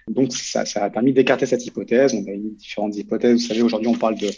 [0.08, 2.14] Donc ça a permis d'écarter cette hypothèse.
[2.14, 3.42] On a eu différentes hypothèses.
[3.42, 4.28] Vous savez, aujourd'hui on parle de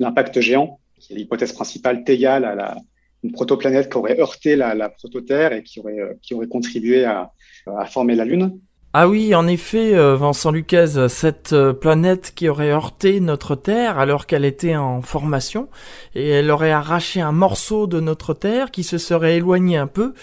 [0.00, 2.76] l'impact géant qui est l'hypothèse principale, Tegal, à la,
[3.24, 7.04] une protoplanète qui aurait heurté la, la prototerre et qui aurait, euh, qui aurait contribué
[7.04, 7.32] à,
[7.66, 8.58] à former la Lune.
[8.94, 13.98] Ah oui, en effet, euh, Vincent Lucas, cette euh, planète qui aurait heurté notre Terre
[13.98, 15.68] alors qu'elle était en formation,
[16.14, 20.14] et elle aurait arraché un morceau de notre Terre qui se serait éloigné un peu,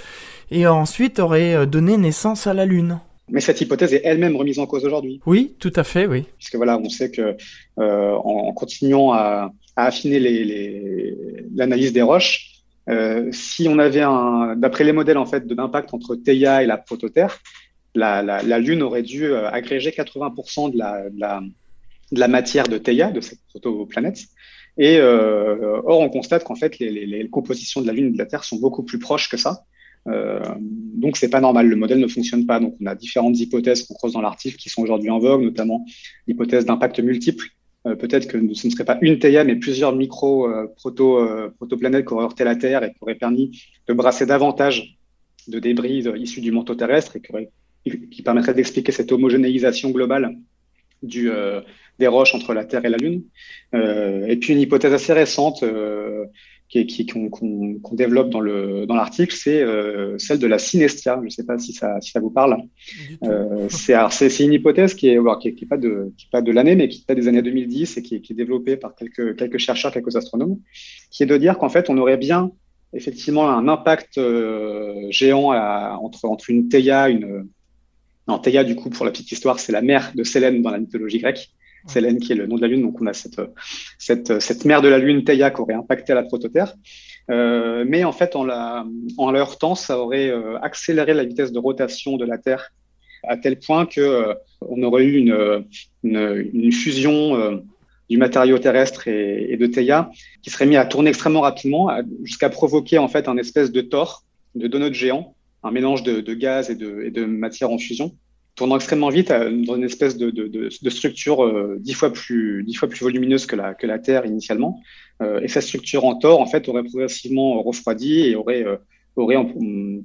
[0.49, 2.99] et ensuite aurait donné naissance à la Lune.
[3.29, 5.19] Mais cette hypothèse est elle-même remise en cause aujourd'hui.
[5.25, 6.25] Oui, tout à fait, oui.
[6.37, 7.35] Puisque voilà, on sait que
[7.79, 10.19] euh, en, continuant à, à affiner
[11.53, 12.51] l'analyse des roches.
[12.87, 14.05] Euh, si on avait
[14.57, 17.39] d'après les modèles en fait d'impact entre Theia et la prototerre,
[17.95, 21.49] la, la, Lune aurait dû euh, agréger 80% de la, de
[22.11, 24.25] de matière de Theia, de cette protoplanète.
[24.77, 28.25] Et euh, or, on constate qu'en fait, les, compositions de la Lune et de la
[28.25, 29.63] Terre sont beaucoup plus proches que ça.
[30.07, 31.67] Euh, donc, c'est pas normal.
[31.67, 32.59] Le modèle ne fonctionne pas.
[32.59, 35.85] Donc, on a différentes hypothèses qu'on creuse dans l'article qui sont aujourd'hui en vogue, notamment
[36.27, 37.47] l'hypothèse d'impact multiple,
[37.93, 42.23] peut-être que ce ne serait pas une Theia, mais plusieurs micro euh, euh, qui auraient
[42.23, 44.97] heurté la Terre et qui auraient permis de brasser davantage
[45.47, 50.35] de débris issus du manteau terrestre et qui, qui permettrait d'expliquer cette homogénéisation globale
[51.03, 53.21] des roches entre la Terre et la Lune.
[53.73, 55.63] et puis une hypothèse assez récente
[56.71, 61.17] qu'on développe dans le dans l'article, c'est euh, celle de la synestia.
[61.19, 62.57] Je ne sais pas si ça si ça vous parle.
[63.23, 66.51] Euh, c'est une hypothèse qui est qui, qui est pas de qui est pas de
[66.51, 69.37] l'année, mais qui est des années 2010 et qui est, qui est développée par quelques
[69.37, 70.57] quelques chercheurs, quelques astronomes,
[71.11, 72.51] qui est de dire qu'en fait on aurait bien
[72.93, 77.47] effectivement un impact euh, géant à, entre entre une Theia, une
[78.27, 80.79] non Theia du coup pour la petite histoire, c'est la mère de Sélène dans la
[80.79, 81.51] mythologie grecque.
[81.87, 82.81] Sélène qui est le nom de la Lune.
[82.81, 83.41] Donc on a cette,
[83.97, 86.75] cette, cette mer de la Lune, Theia, qui aurait impacté la prototerre.
[87.31, 88.85] Euh, mais en fait, en la,
[89.17, 92.71] en heurtant, ça aurait euh, accéléré la vitesse de rotation de la Terre
[93.27, 95.65] à tel point que euh, on aurait eu une,
[96.03, 97.59] une, fusion
[98.07, 100.11] du matériau terrestre et, et, de Theia
[100.43, 101.89] qui serait mis à tourner extrêmement rapidement
[102.23, 106.33] jusqu'à provoquer en fait un espèce de tor, de donut géant, un mélange de, de
[106.35, 108.15] gaz et de, et de matière en fusion
[108.55, 112.73] tournant extrêmement vite dans une espèce de, de, de structure euh, dix fois plus dix
[112.73, 114.81] fois plus volumineuse que la que la Terre initialement.
[115.21, 118.77] Euh, et cette structure en tor en fait aurait progressivement refroidi et aurait euh,
[119.17, 119.37] aurait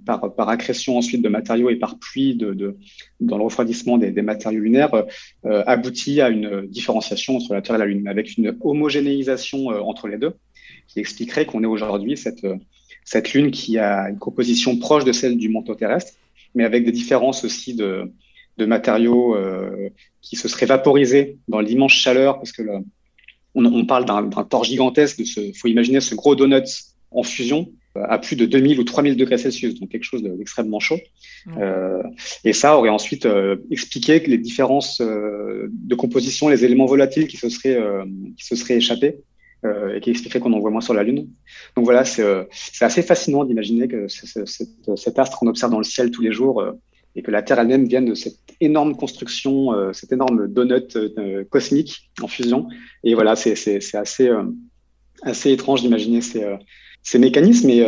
[0.06, 2.76] par, par accrétion ensuite de matériaux et par pluie de, de
[3.18, 4.94] dans le refroidissement des, des matériaux lunaires
[5.46, 10.06] euh, abouti à une différenciation entre la Terre et la Lune, avec une homogénéisation entre
[10.06, 10.34] les deux,
[10.86, 12.46] qui expliquerait qu'on ait aujourd'hui cette
[13.04, 16.12] cette Lune qui a une composition proche de celle du manteau terrestre,
[16.54, 18.12] mais avec des différences aussi de
[18.60, 19.88] de matériaux euh,
[20.20, 22.62] qui se seraient vaporisés dans l'immense chaleur, parce que
[23.54, 25.18] on, on, parle d'un tort gigantesque.
[25.18, 26.68] Il faut imaginer ce gros donut
[27.10, 30.78] en fusion euh, à plus de 2000 ou 3000 degrés Celsius, donc quelque chose d'extrêmement
[30.78, 30.98] chaud.
[31.56, 32.02] Euh,
[32.44, 37.36] et ça aurait ensuite euh, expliqué les différences euh, de composition, les éléments volatiles qui
[37.36, 37.80] se seraient,
[38.36, 39.16] qui se seraient échappés
[39.94, 41.28] et qui expliquerait qu'on en voit moins sur la Lune.
[41.76, 42.24] Donc voilà, c'est
[42.80, 46.64] assez fascinant d'imaginer que cet astre qu'on observe dans le ciel tous les jours
[47.16, 51.44] et que la Terre elle-même vienne de cette énorme construction, euh, cette énorme donut euh,
[51.50, 52.68] cosmique en fusion.
[53.04, 53.52] Et voilà, c'est
[53.94, 54.44] assez, euh,
[55.22, 56.44] assez étrange d'imaginer ces,
[57.02, 57.70] ces mécanismes.
[57.70, 57.84] Et,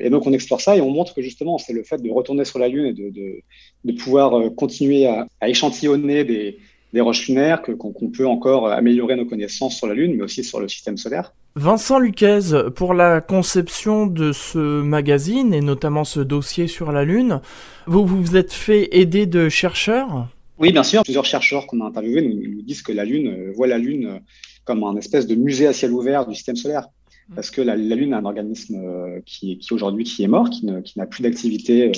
[0.00, 2.44] et, donc, on explore ça et on montre que justement, c'est le fait de retourner
[2.44, 3.40] sur la Lune et de, de,
[3.84, 6.58] de pouvoir continuer à, à échantillonner des,
[6.94, 10.60] des roches lunaires, qu'on peut encore améliorer nos connaissances sur la Lune, mais aussi sur
[10.60, 11.34] le système solaire.
[11.56, 12.40] Vincent Luquez,
[12.76, 17.40] pour la conception de ce magazine et notamment ce dossier sur la Lune,
[17.86, 20.28] vous vous êtes fait aider de chercheurs?
[20.58, 21.02] Oui, bien sûr.
[21.02, 24.18] Plusieurs chercheurs qu'on a interviewés nous, disent que la Lune euh, voit la Lune euh,
[24.64, 26.86] comme un espèce de musée à ciel ouvert du système solaire.
[27.34, 30.64] Parce que la, Lune est un organisme euh, qui, qui aujourd'hui qui est mort, qui
[30.66, 31.90] n'a plus d'activité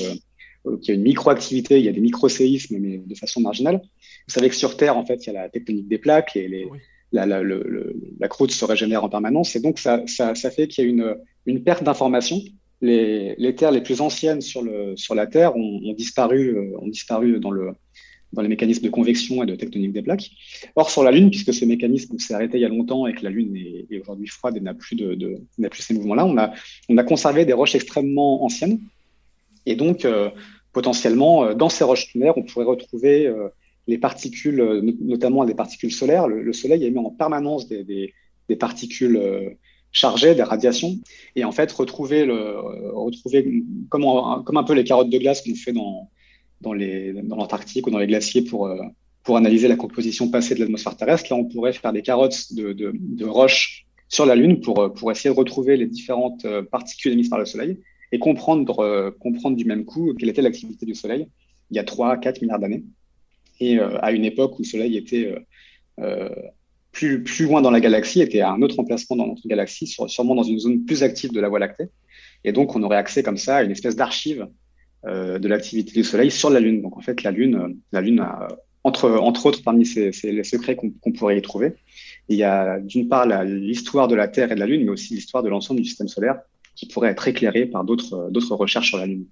[0.83, 3.81] qui a une microactivité, il y a des micro-séismes, mais de façon marginale.
[4.29, 6.49] Vous savez que sur Terre, en fait, il y a la tectonique des plaques et
[6.49, 6.67] les,
[7.13, 9.55] la, la, le, la, croûte se régénère en permanence.
[9.57, 12.41] Et donc, ça, ça, ça fait qu'il y a une, une perte d'information.
[12.83, 16.79] Les, les, terres les plus anciennes sur, le, sur la Terre ont, ont disparu, euh,
[16.79, 17.71] ont disparu dans, le,
[18.35, 20.31] dans les mécanismes de convection et de tectonique des plaques.
[20.75, 23.25] Or, sur la Lune, puisque ce mécanisme s'est arrêté il y a longtemps et que
[23.25, 26.27] la Lune est, est aujourd'hui froide et n'a plus, de, de n'a plus ces mouvements-là,
[26.27, 26.53] on a,
[26.91, 28.81] on a conservé des roches extrêmement anciennes.
[29.65, 30.31] Et donc, euh,
[30.77, 33.49] potentiellement, euh, dans ces roches lunaires, on pourrait retrouver euh,
[33.87, 36.29] les particules, euh, notamment des particules solaires.
[36.29, 38.13] Le, Soleil émet en permanence des,
[38.61, 39.19] particules
[39.91, 40.99] chargées, des radiations.
[41.35, 42.25] Et en fait, retrouver,
[42.93, 46.11] retrouver comme, un peu les carottes de glace qu'on fait dans,
[47.41, 48.69] l'Antarctique ou dans les glaciers pour,
[49.29, 53.87] analyser la composition passée de l'atmosphère terrestre, là, on pourrait faire des carottes de roches
[54.09, 57.79] sur la Lune pour, pour essayer de retrouver les différentes particules émises par le Soleil
[58.13, 61.29] et comprendre, euh, comprendre du même coup quelle était l'activité du Soleil
[61.71, 62.85] il y a 3, 4 milliards d'années.
[63.59, 65.35] Et euh, à une époque où le Soleil était
[65.99, 66.29] euh,
[66.93, 70.37] plus, plus loin dans la galaxie, était à un autre emplacement dans notre galaxie, sûrement
[70.37, 71.89] dans une zone plus active de la Voie lactée.
[72.45, 74.47] Et donc, on aurait accès comme ça à une espèce d'archive
[75.05, 76.83] de l'activité du Soleil sur la Lune.
[76.83, 78.25] Donc, en fait, la Lune, la Lune
[78.87, 81.73] entre, entre autres, parmi ces, les secrets qu'on qu pourrait y trouver,
[82.29, 85.13] il y a d'une part l'histoire de la Terre et de la Lune, mais aussi
[85.15, 86.39] l'histoire de l'ensemble du système solaire,
[86.77, 89.25] qui pourrait être éclairé par d'autres d'autres recherches sur la Lune.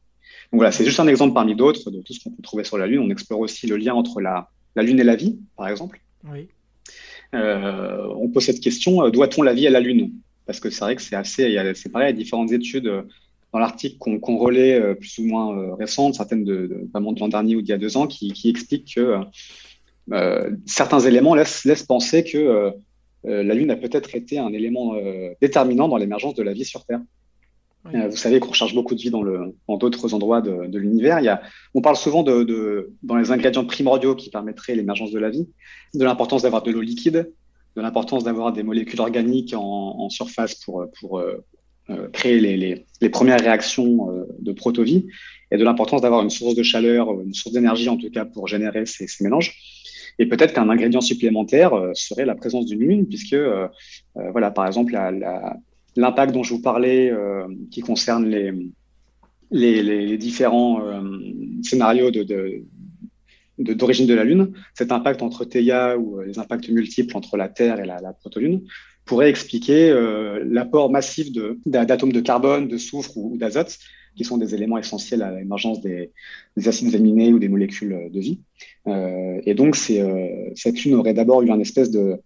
[0.51, 2.79] Donc voilà, c'est juste un exemple parmi d'autres de tout ce qu'on peut trouver sur
[2.79, 3.01] la Lune.
[3.01, 6.01] On explore aussi le lien entre la, la Lune et la vie, par exemple.
[6.33, 6.49] Oui.
[7.35, 10.13] Euh, on pose cette question doit-on la vie à la Lune?
[10.47, 12.91] Parce que c'est vrai que c'est assez, c'est pareil, il y a différentes études
[13.55, 17.13] dans l'article qu'on qu relaie euh, plus ou moins euh, récentes, certaines de, de, notamment
[17.13, 19.21] de l'an dernier ou d'il y a deux ans, qui, qui expliquent que
[20.13, 22.73] euh, certains éléments laissent, laissent penser que euh,
[23.23, 24.97] la Lune a peut-être été un élément
[25.41, 27.01] déterminant dans l'émergence de la vie sur Terre.
[27.87, 28.01] Oui.
[28.11, 31.21] Vous savez qu'on recherche beaucoup de vie dans, le, dans d'autres endroits de, de l'univers.
[31.21, 31.43] Il y a,
[31.75, 35.47] on parle souvent de, de, dans les ingrédients primordiaux qui permettraient l'émergence de la vie,
[35.93, 37.31] de l'importance d'avoir de l'eau liquide,
[37.77, 42.87] de l'importance d'avoir des molécules organiques en, en surface pour, pour euh, créer les, les,
[43.03, 45.07] les, premières réactions euh, de protovie,
[45.51, 48.49] et de l'importance d'avoir une source de chaleur, une source d'énergie en tout cas pour
[48.49, 49.55] générer ces, ces mélanges.
[50.19, 53.69] Et peut-être qu'un ingrédient supplémentaire euh, serait la présence d'une lune, puisque, euh,
[54.15, 55.57] voilà, par exemple, la, la
[55.97, 58.27] l'impact dont je vous parlais, euh, qui concerne
[59.51, 61.01] les, différents euh,
[61.63, 67.49] scénarios d'origine de, la Lune, cet impact entre Theia ou les impacts multiples entre la
[67.49, 68.63] Terre et la, la protolune,
[69.05, 69.93] pourrait expliquer
[70.45, 71.29] l'apport massif
[71.67, 73.79] d'atomes de, carbone, de soufre ou, d'azote,
[74.17, 76.11] qui sont des éléments essentiels à l'émergence des,
[76.65, 78.41] acides aminés ou des molécules de vie.
[78.87, 82.19] et donc, cette lune aurait d'abord eu un espèce de,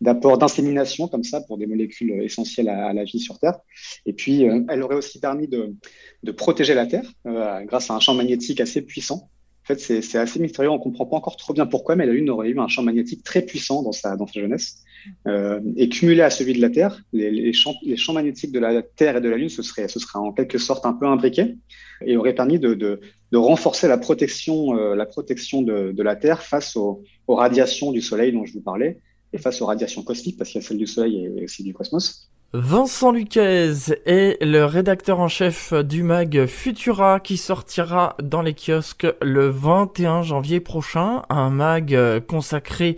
[0.00, 3.58] d'apport d'insémination comme ça pour des molécules essentielles à, la vie sur Terre.
[4.04, 5.74] Et puis, elle aurait aussi permis de,
[6.22, 9.30] de protéger la Terre grâce à un champ magnétique assez puissant
[9.66, 10.70] en fait, c'est assez mystérieux.
[10.70, 12.84] On ne comprend pas encore trop bien pourquoi, mais la Lune aurait eu un champ
[12.84, 14.84] magnétique très puissant dans sa, dans sa jeunesse.
[15.26, 18.80] Euh, et cumulé à celui de la Terre, les, champs, les, champs, magnétiques de la
[18.82, 21.56] Terre et de la Lune, ce serait, ce serait en quelque sorte un peu imbriqué
[22.04, 23.00] et aurait permis de, de,
[23.32, 27.90] de renforcer la protection, euh, la protection de, de, la Terre face aux, aux, radiations
[27.90, 29.00] du Soleil dont je vous parlais
[29.32, 31.74] et face aux radiations cosmiques, parce qu'il y a celle du Soleil et aussi du
[31.74, 32.28] cosmos.
[32.52, 33.72] Vincent Luquez
[34.06, 40.22] est le rédacteur en chef du mag Futura qui sortira dans les kiosques le 21
[40.22, 42.96] janvier prochain, un mag consacré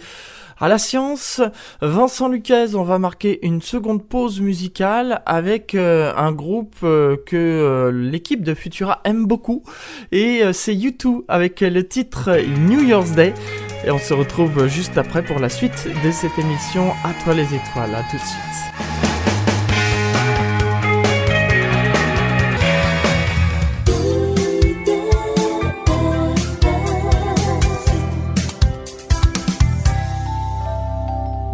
[0.61, 1.41] à la science.
[1.81, 7.37] Vincent Luquez, on va marquer une seconde pause musicale avec euh, un groupe euh, que
[7.37, 9.63] euh, l'équipe de Futura aime beaucoup
[10.13, 13.35] et c'est U2 avec le titre New Year's Day.
[13.85, 17.55] Et on se retrouve juste après pour la suite de cette émission À toi les
[17.55, 17.95] étoiles.
[17.95, 18.98] À tout de suite.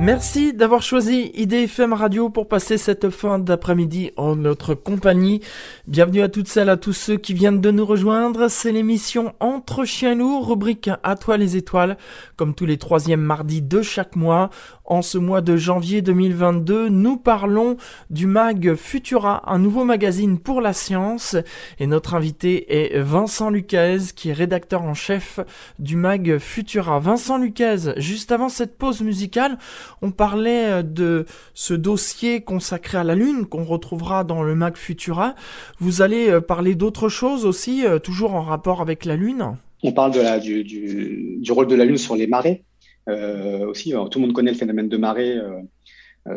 [0.05, 5.41] Merci d'avoir choisi IDFM Radio pour passer cette fin d'après-midi en notre compagnie.
[5.89, 8.49] Bienvenue à toutes celles, à tous ceux qui viennent de nous rejoindre.
[8.49, 11.97] C'est l'émission Entre chiens loups, rubrique À toi les étoiles,
[12.37, 14.51] comme tous les troisièmes mardis de chaque mois.
[14.85, 17.79] En ce mois de janvier 2022, nous parlons
[18.11, 21.35] du mag Futura, un nouveau magazine pour la science.
[21.79, 25.41] Et notre invité est Vincent Luquez, qui est rédacteur en chef
[25.79, 26.99] du mag Futura.
[26.99, 29.57] Vincent Luquez, juste avant cette pause musicale,
[30.03, 34.77] on parlait euh, de ce dossier consacré à la Lune qu'on retrouvera dans le mag
[34.77, 35.35] Futura.
[35.79, 39.57] Vous allez euh, parler d'autres choses aussi, euh, toujours en rapport avec la Lune?
[39.83, 42.65] On parle du, rôle de la Lune sur les marées.
[43.07, 45.39] Aussi, tout le monde connaît le phénomène de marée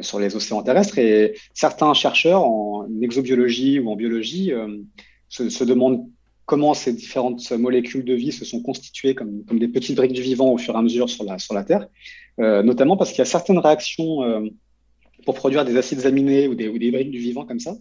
[0.02, 4.52] sur les océans terrestres et certains chercheurs en exobiologie ou en biologie
[5.30, 6.06] se, demandent
[6.46, 10.52] comment ces différentes molécules de vie se sont constituées comme, des petites briques du vivant
[10.52, 11.88] au fur et à mesure sur la Terre,
[12.38, 14.50] notamment parce qu'il y a certaines réactions
[15.26, 17.76] pour produire des acides aminés ou des, ou des, briques du vivant comme ça,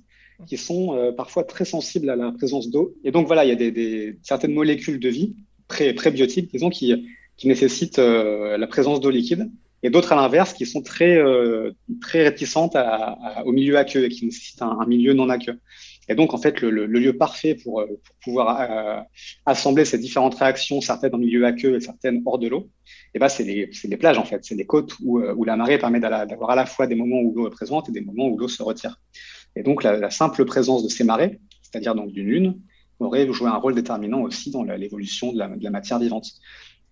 [0.47, 2.95] qui sont parfois très sensibles à la présence d'eau.
[3.05, 5.35] Et donc voilà, il y a des, des, certaines molécules de vie
[5.69, 6.95] pré, prébiotiques, disons, qui,
[7.37, 9.51] qui nécessitent euh, la présence d'eau liquide,
[9.83, 14.09] et d'autres à l'inverse qui sont très, euh, très réticentes à, au milieu aqueux et
[14.09, 15.61] qui nécessitent un, milieu non aqueux.
[16.09, 19.05] Et donc, en fait, le, lieu parfait pour, euh, pouvoir
[19.45, 22.71] assembler ces différentes réactions, certaines en milieu aqueux et certaines hors de l'eau,
[23.15, 24.45] eh ben, c'est les, les, plages, en fait.
[24.45, 27.35] C'est les côtes où, où la marée permet d'avoir à la fois des moments où
[27.35, 29.01] l'eau est présente et des moments où l'eau se retire.
[29.57, 32.61] Et donc, la, simple présence de ces marées, c'est-à-dire donc d'une lune,
[33.01, 36.29] aurait joué un rôle déterminant aussi dans l'évolution de la, matière vivante.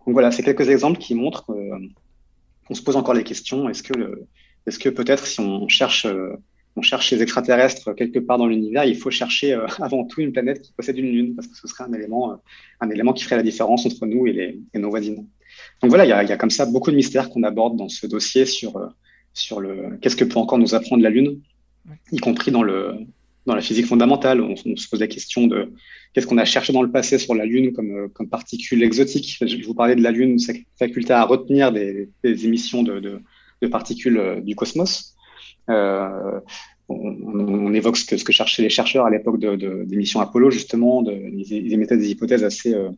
[0.05, 3.69] Donc voilà, c'est quelques exemples qui montrent qu'on euh, se pose encore les questions.
[3.69, 4.27] Est-ce que,
[4.67, 6.37] est-ce que peut-être si on cherche, euh,
[6.77, 10.33] on cherche les extraterrestres quelque part dans l'univers, il faut chercher euh, avant tout une
[10.33, 12.41] planète qui possède une lune, parce que ce serait un élément,
[12.81, 15.27] un élément qui ferait la différence entre nous et, les, et nos voisines.
[15.81, 17.89] Donc voilà, il y a, y a, comme ça beaucoup de mystères qu'on aborde dans
[17.89, 18.93] ce dossier sur,
[19.33, 21.41] sur le qu'est-ce que peut encore nous apprendre la Lune,
[22.13, 22.95] y compris dans le,
[23.47, 24.41] dans la physique fondamentale.
[24.41, 25.73] On, se pose la question de
[26.13, 29.39] qu'est-ce qu'on a cherché dans le passé sur la Lune comme, euh, comme particules exotiques.
[29.41, 33.21] Je vous parlais de la Lune, sa faculté à retenir des, des émissions de, de,
[33.61, 35.14] de, particules euh, du cosmos.
[35.71, 36.41] Euh,
[36.89, 40.21] on, on, évoque ce que, ce que cherchaient les chercheurs à l'époque de, des missions
[40.21, 41.03] Apollo, justement.
[41.03, 42.91] De, ils, émettaient des hypothèses assez, euh,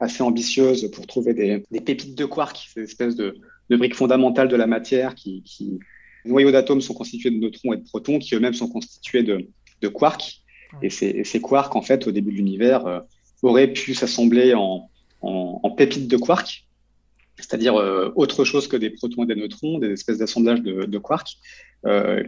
[0.00, 3.36] assez ambitieuses pour trouver des, des pépites de quarks, ces espèces de,
[3.70, 5.78] briques fondamentales de la matière qui, qui
[6.24, 9.88] les noyaux d'atomes sont constitués de neutrons et de protons, qui eux-mêmes sont constitués de,
[9.88, 10.42] quarks.
[10.82, 13.00] Et ces, ces, quarks, en fait, au début de l'univers, euh,
[13.42, 14.90] auraient pu s'assembler en,
[15.22, 16.66] en, en, pépites de quarks,
[17.36, 20.98] c'est-à-dire euh, autre chose que des protons et des neutrons, des espèces d'assemblages de, de,
[20.98, 21.38] quarks,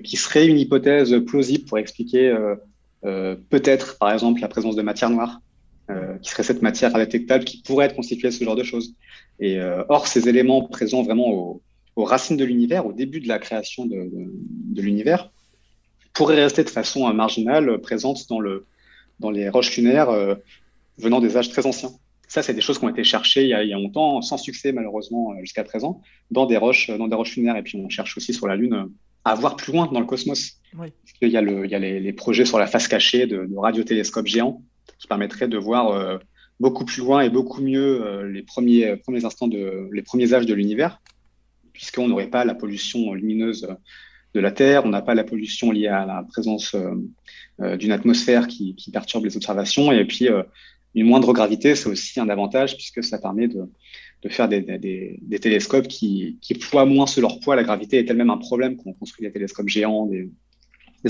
[0.05, 2.55] qui serait une hypothèse plausible pour expliquer euh,
[3.05, 5.41] euh, peut-être, par exemple, la présence de matière noire,
[6.23, 8.95] qui serait cette matière indétectable qui pourrait être constituée de ce genre de choses.
[9.41, 9.59] Et
[9.89, 11.61] or, ces éléments présents vraiment
[11.97, 14.09] aux, racines de l'univers, au début de la création de,
[14.81, 15.33] l'univers,
[16.13, 18.67] pourrait rester de façon euh, marginale euh, présente dans, le,
[19.21, 20.35] dans les roches lunaires euh,
[20.99, 21.91] venant des âges très anciens.
[22.29, 24.23] Ça, c'est des choses qui ont été cherchées il y a, il y a longtemps,
[24.23, 26.01] sans succès malheureusement jusqu'à présent,
[26.31, 27.57] dans des roches, dans des roches lunaires.
[27.57, 28.89] Et puis on cherche aussi sur la Lune
[29.25, 30.61] à voir plus loin dans le cosmos.
[30.79, 30.89] Oui.
[31.21, 33.45] Il y a, le, il y a les, les, projets sur la face cachée de,
[33.45, 34.63] de radiotélescopes géants
[34.99, 36.19] qui permettraient de voir euh,
[36.61, 40.47] beaucoup plus loin et beaucoup mieux euh, les premiers, premiers instants de les premiers âges
[40.47, 41.01] de l'univers,
[41.73, 43.69] puisqu'on n'aurait pas la pollution lumineuse
[44.33, 46.77] de la Terre, on n'a pas la pollution liée à la présence
[47.59, 49.91] d'une atmosphère qui, perturbe les observations.
[49.91, 50.29] Et puis,
[50.95, 53.69] une moindre gravité, c'est aussi un avantage puisque ça permet de,
[54.29, 57.57] faire des, télescopes qui, qui, ploient moins sur leur poids.
[57.57, 60.31] La gravité est elle-même un problème quand on construit des télescopes géants, des,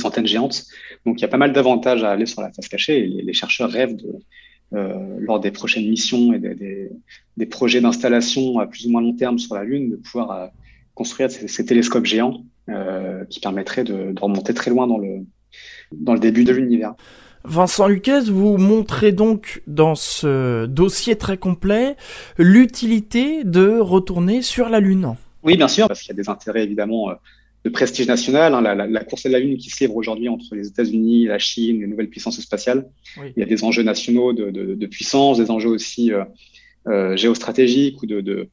[0.05, 0.65] antennes géantes.
[1.05, 3.33] Donc il y a pas mal d'avantages à aller sur la face cachée et les,
[3.33, 4.15] chercheurs rêvent de,
[4.73, 9.39] euh, lors des prochaines missions et des, projets d'installation à plus ou moins long terme
[9.39, 10.47] sur la Lune, de pouvoir euh,
[10.95, 15.25] construire ces, télescopes géants euh, qui permettraient de, remonter très loin dans le,
[15.93, 16.95] dans le début de l'univers.
[17.45, 21.97] Vincent Lucas, vous montrez donc dans ce dossier très complet
[22.37, 25.15] l'utilité de retourner sur la Lune.
[25.43, 27.15] Oui, bien sûr, parce qu'il y a des intérêts évidemment euh,
[27.65, 28.53] de prestige national.
[28.55, 31.81] Hein, la, course à la Lune qui se livre aujourd'hui entre les États-Unis, la Chine,
[31.81, 32.87] les nouvelles puissances spatiales.
[33.17, 36.25] Il y a des enjeux nationaux de, puissance, des enjeux aussi euh,
[36.89, 38.49] euh, géostratégiques ou de,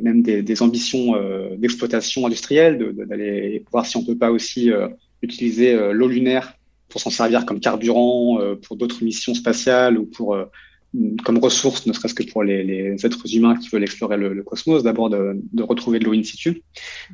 [0.00, 1.14] même des, ambitions
[1.56, 4.70] d'exploitation industrielle, d'aller voir si on peut pas aussi
[5.22, 6.56] utiliser l'eau lunaire
[6.88, 10.44] pour s'en servir comme carburant euh, pour d'autres missions spatiales ou pour euh,
[11.24, 15.10] comme ressource, ne serait-ce que pour les, êtres humains qui veulent explorer le, cosmos, d'abord
[15.10, 16.62] de, retrouver de l'eau in situ.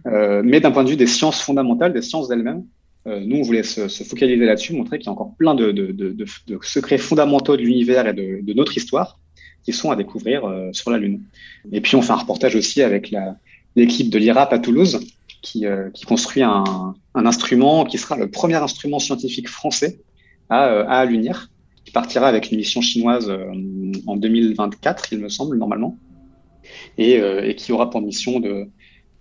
[0.06, 2.64] Euh, mais d'un point de vue des sciences fondamentales, des sciences elles-mêmes,
[3.04, 6.24] nous, on voulait se, focaliser là-dessus, montrer qu'il y a encore plein de, de
[6.62, 9.18] secrets fondamentaux de l'univers et de, notre histoire
[9.64, 11.20] qui sont à découvrir sur la Lune.
[11.72, 13.12] Et puis, on fait un reportage aussi avec
[13.74, 15.00] l'équipe de l'IRAP à Toulouse,
[15.42, 20.00] qui, euh, qui construit un, instrument qui sera le premier instrument scientifique français
[20.48, 21.50] à, euh, à l'UNIR,
[21.84, 23.52] qui partira avec une mission chinoise euh,
[24.06, 25.98] en 2024, il me semble, normalement,
[26.96, 27.20] et,
[27.56, 28.68] qui aura pour mission de,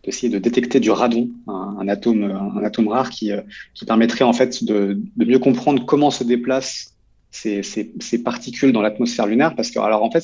[0.04, 3.32] d'essayer de détecter du radon, un, atome, atome rare qui,
[3.74, 6.96] qui permettrait en fait de, de, mieux comprendre comment se déplacent
[7.32, 9.56] ces, ces, ces particules dans l'atmosphère lunaire.
[9.56, 10.24] Parce que, alors en fait,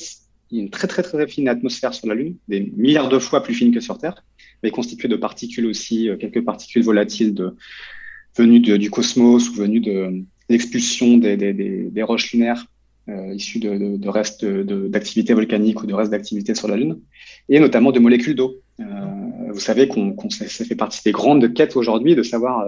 [0.50, 3.18] il y a une très très très fine atmosphère sur la Lune, des milliards de
[3.18, 4.22] fois plus fine que sur Terre
[4.62, 7.54] mais constitué de particules aussi, euh, quelques particules volatiles de,
[8.36, 12.66] venues du cosmos ou venues de l'expulsion des, des, des, roches lunaires
[13.08, 16.98] euh, issues de, de, restes d'activités volcaniques ou de restes d'activités sur la Lune,
[17.48, 18.56] et notamment de molécules d'eau.
[18.80, 18.84] Euh,
[19.50, 22.66] vous savez qu'on ça fait partie des grandes quêtes aujourd'hui de savoir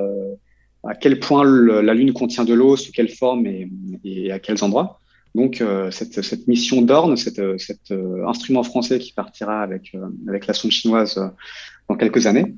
[0.83, 3.71] à quel point la Lune contient de l'eau, sous quelle forme et,
[4.03, 4.99] et, à quels endroits.
[5.35, 7.41] Donc cette, cette, mission d'Orne, cet
[8.27, 9.95] instrument français qui partira avec,
[10.27, 11.21] avec la sonde chinoise
[11.91, 12.55] dans quelques années,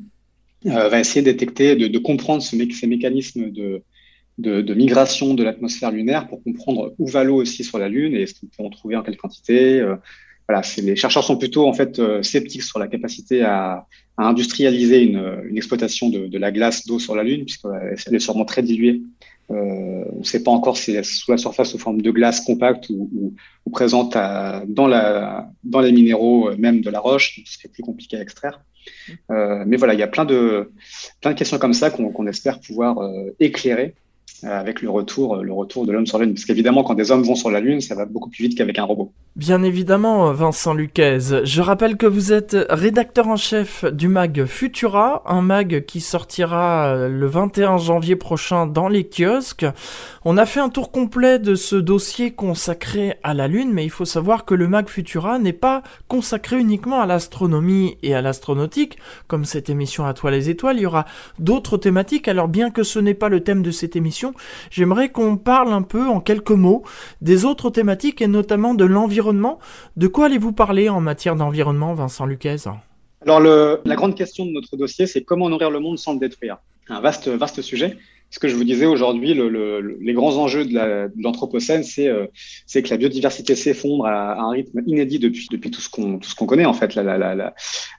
[0.66, 6.28] euh, va essayer de détecter, de, comprendre ce ces mécanismes de, migration de l'atmosphère lunaire
[6.28, 8.94] pour comprendre où va l'eau aussi sur la Lune et ce qu'on peut en trouver
[8.96, 9.80] en quelle quantité.
[9.80, 9.96] Euh,
[10.46, 13.86] voilà, les chercheurs sont plutôt en fait euh, sceptiques sur la capacité à,
[14.18, 19.00] industrialiser une, exploitation de, la glace d'eau sur la Lune, puisqu'elle est sûrement très diluée.
[19.50, 22.10] Euh, on ne sait pas encore si elle est sous la surface sous forme de
[22.10, 23.34] glace compacte ou,
[23.72, 24.14] présente
[24.68, 28.60] dans, les minéraux même de la roche, ce qui est plus compliqué à extraire.
[29.30, 30.72] Euh, mais voilà, il y a plein de,
[31.20, 33.94] plein de questions comme ça qu'on espère pouvoir euh, éclairer
[34.42, 36.34] avec le retour, le retour de l'homme sur la Lune.
[36.34, 38.78] Parce qu'évidemment, quand des hommes vont sur la Lune, ça va beaucoup plus vite qu'avec
[38.78, 39.12] un robot.
[39.36, 41.18] Bien évidemment, Vincent Luquez.
[41.44, 47.08] Je rappelle que vous êtes rédacteur en chef du mag Futura, un mag qui sortira
[47.08, 49.66] le 21 janvier prochain dans les kiosques.
[50.24, 53.90] On a fait un tour complet de ce dossier consacré à la Lune, mais il
[53.90, 58.98] faut savoir que le mag Futura n'est pas consacré uniquement à l'astronomie et à l'astronautique,
[59.28, 61.06] comme cette émission à toi les étoiles, il y aura
[61.38, 62.28] d'autres thématiques.
[62.28, 64.31] Alors bien que ce n'est pas le thème de cette émission,
[64.70, 66.82] j'aimerais qu'on parle un peu en quelques mots
[67.20, 69.58] des autres thématiques et notamment de l'environnement
[69.96, 72.56] de quoi allez-vous parler en matière d'environnement, Vincent Luquez
[73.26, 76.58] Alors, la grande question de notre dossier, c'est comment nourrir le monde sans le détruire.
[76.88, 77.96] Un vaste, vaste sujet.
[78.30, 82.26] Ce que je vous disais aujourd'hui, les grands enjeux de l'Anthropocène, euh,
[82.66, 86.64] c'est que la biodiversité s'effondre à, un rythme inédit depuis, depuis tout ce qu'on connaît.
[86.64, 86.96] En fait,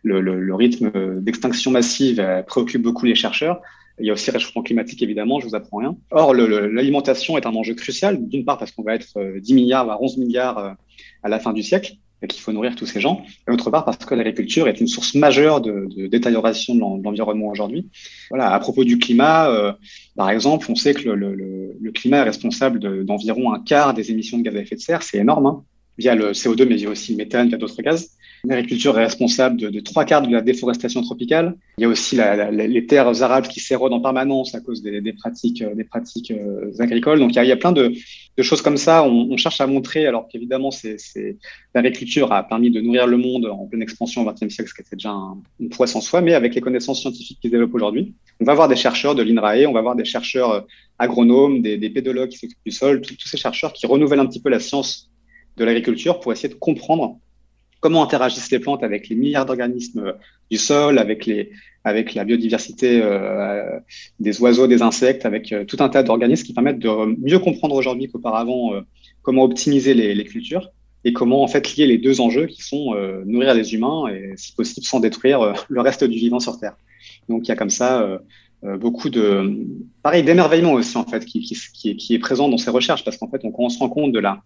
[0.04, 3.62] le, rythme d'extinction massive préoccupe beaucoup les chercheurs.
[4.00, 5.96] Il y a aussi réchauffement climatique, évidemment, je vous apprends rien.
[6.12, 9.86] Or, l'alimentation est un enjeu crucial, d'une part parce qu'on va être 10 euh, milliards,
[9.86, 10.76] voire 11 milliards
[11.22, 13.24] à la fin du siècle et qu'il faut nourrir tous ces gens.
[13.48, 17.48] Et d'autre part, parce que l'agriculture est une source majeure de, de détérioration de l'environnement
[17.48, 17.89] aujourd'hui.
[18.30, 19.74] Voilà, à propos du climat, euh,
[20.16, 24.44] par exemple, on sait que le climat est responsable d'environ un quart des émissions de
[24.44, 25.04] gaz à effet de serre.
[25.04, 25.64] C'est énorme, hein,
[25.98, 28.12] via le CO2, mais via aussi le méthane, via d'autres gaz.
[28.46, 31.56] L'agriculture est responsable de, trois quarts de la déforestation tropicale.
[31.78, 32.20] Il y a aussi
[32.52, 37.20] les terres arables qui s'érodent en permanence à cause des, pratiques, pratiques euh, agricoles.
[37.20, 37.94] Donc il y, a, plein de,
[38.41, 39.06] choses comme ça.
[39.06, 40.72] On, cherche à montrer, alors qu'évidemment,
[41.74, 44.82] l'agriculture a permis de nourrir le monde en pleine expansion au XXe siècle, ce qui
[44.82, 47.76] était déjà un, une prouesse en soi, mais avec les connaissances scientifiques qui se développent
[47.76, 50.62] aujourd'hui, on va voir des chercheurs de l'INRAE, on va voir des chercheurs euh,
[51.00, 54.41] agronomes, des, des pédologues qui s'occupent du sol, tous ces chercheurs qui renouvellent un petit
[54.41, 55.10] peu la science
[55.56, 57.20] de l'agriculture pour essayer de comprendre
[57.84, 60.14] comment interagissent les plantes avec les milliards d'organismes
[60.50, 61.52] du sol, avec, les,
[61.84, 63.78] avec la biodiversité euh,
[64.22, 67.76] des oiseaux, des insectes, avec euh, tout un tas d'organismes qui permettent de mieux comprendre
[67.76, 68.82] aujourd'hui qu'auparavant euh,
[69.22, 70.70] comment optimiser les, cultures
[71.04, 74.54] et comment en fait lier les deux enjeux qui sont nourrir les humains et si
[74.54, 76.78] possible sans détruire le reste du vivant sur Terre.
[77.28, 78.20] Donc il y a comme ça
[78.84, 79.66] beaucoup de
[80.02, 83.54] pareil d'émerveillement aussi en fait qui, est présent dans ces recherches parce qu'en fait on,
[83.58, 84.42] on se rend compte de la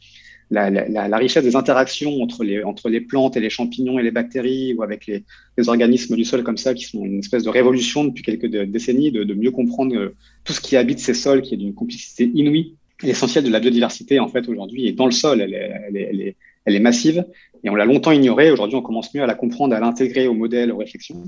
[0.50, 4.04] la, la, la, richesse des interactions entre les, entre les plantes et les champignons et
[4.04, 5.24] les bactéries ou avec les,
[5.58, 9.12] les, organismes du sol comme ça qui sont une espèce de révolution depuis quelques décennies
[9.12, 12.32] de, de mieux comprendre euh, tout ce qui habite ces sols qui est d'une complexité
[12.34, 12.76] inouïe.
[13.04, 16.08] L'essentiel de la biodiversité en fait aujourd'hui est dans le sol, elle est, elle est,
[16.12, 16.36] elle est,
[16.66, 17.26] elle est massive
[17.64, 18.52] et on l'a longtemps ignorée.
[18.52, 21.24] Aujourd'hui, on commence mieux à la comprendre, à l'intégrer au modèle, aux réflexions.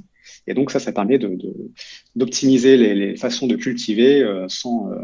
[0.47, 1.19] Et donc ça, ça permet
[2.15, 4.95] d'optimiser de, de, les, les, façons de cultiver euh, sans, euh,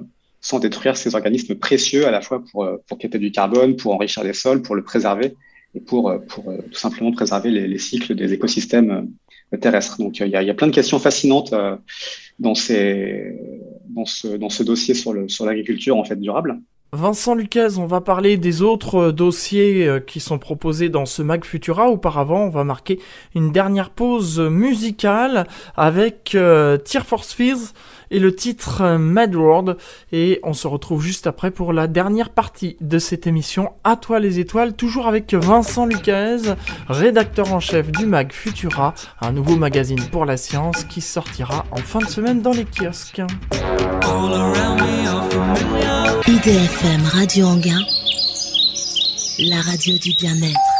[0.45, 3.95] sans détruire ces organismes précieux à la fois pour, euh, pour capter du carbone, pour
[3.95, 5.35] enrichir les sols, pour le préserver
[5.73, 9.09] et pour, euh, pour euh, tout simplement préserver les, les, cycles des écosystèmes
[9.59, 9.97] terrestres.
[9.97, 11.51] Donc il y a, il y a plein de questions fascinantes
[12.37, 13.35] dans, ces,
[13.89, 16.59] dans, ce, dans ce dossier sur l'agriculture sur en fait durable.
[16.93, 21.89] Vincent Lucas, on va parler des autres dossiers qui sont proposés dans ce Mag Futura.
[21.89, 22.99] Auparavant, on va marquer
[23.33, 27.73] une dernière pause musicale avec euh, Tear Force Fears
[28.11, 29.77] et le titre euh, Mad World.
[30.11, 34.19] Et on se retrouve juste après pour la dernière partie de cette émission À toi
[34.19, 36.55] les étoiles, toujours avec Vincent Lucas,
[36.87, 41.77] rédacteur en chef du Mag Futura, un nouveau magazine pour la science qui sortira en
[41.77, 43.21] fin de semaine dans les kiosques.
[46.27, 47.81] IDFM Radio Anguin,
[49.39, 50.74] la radio du bien-être.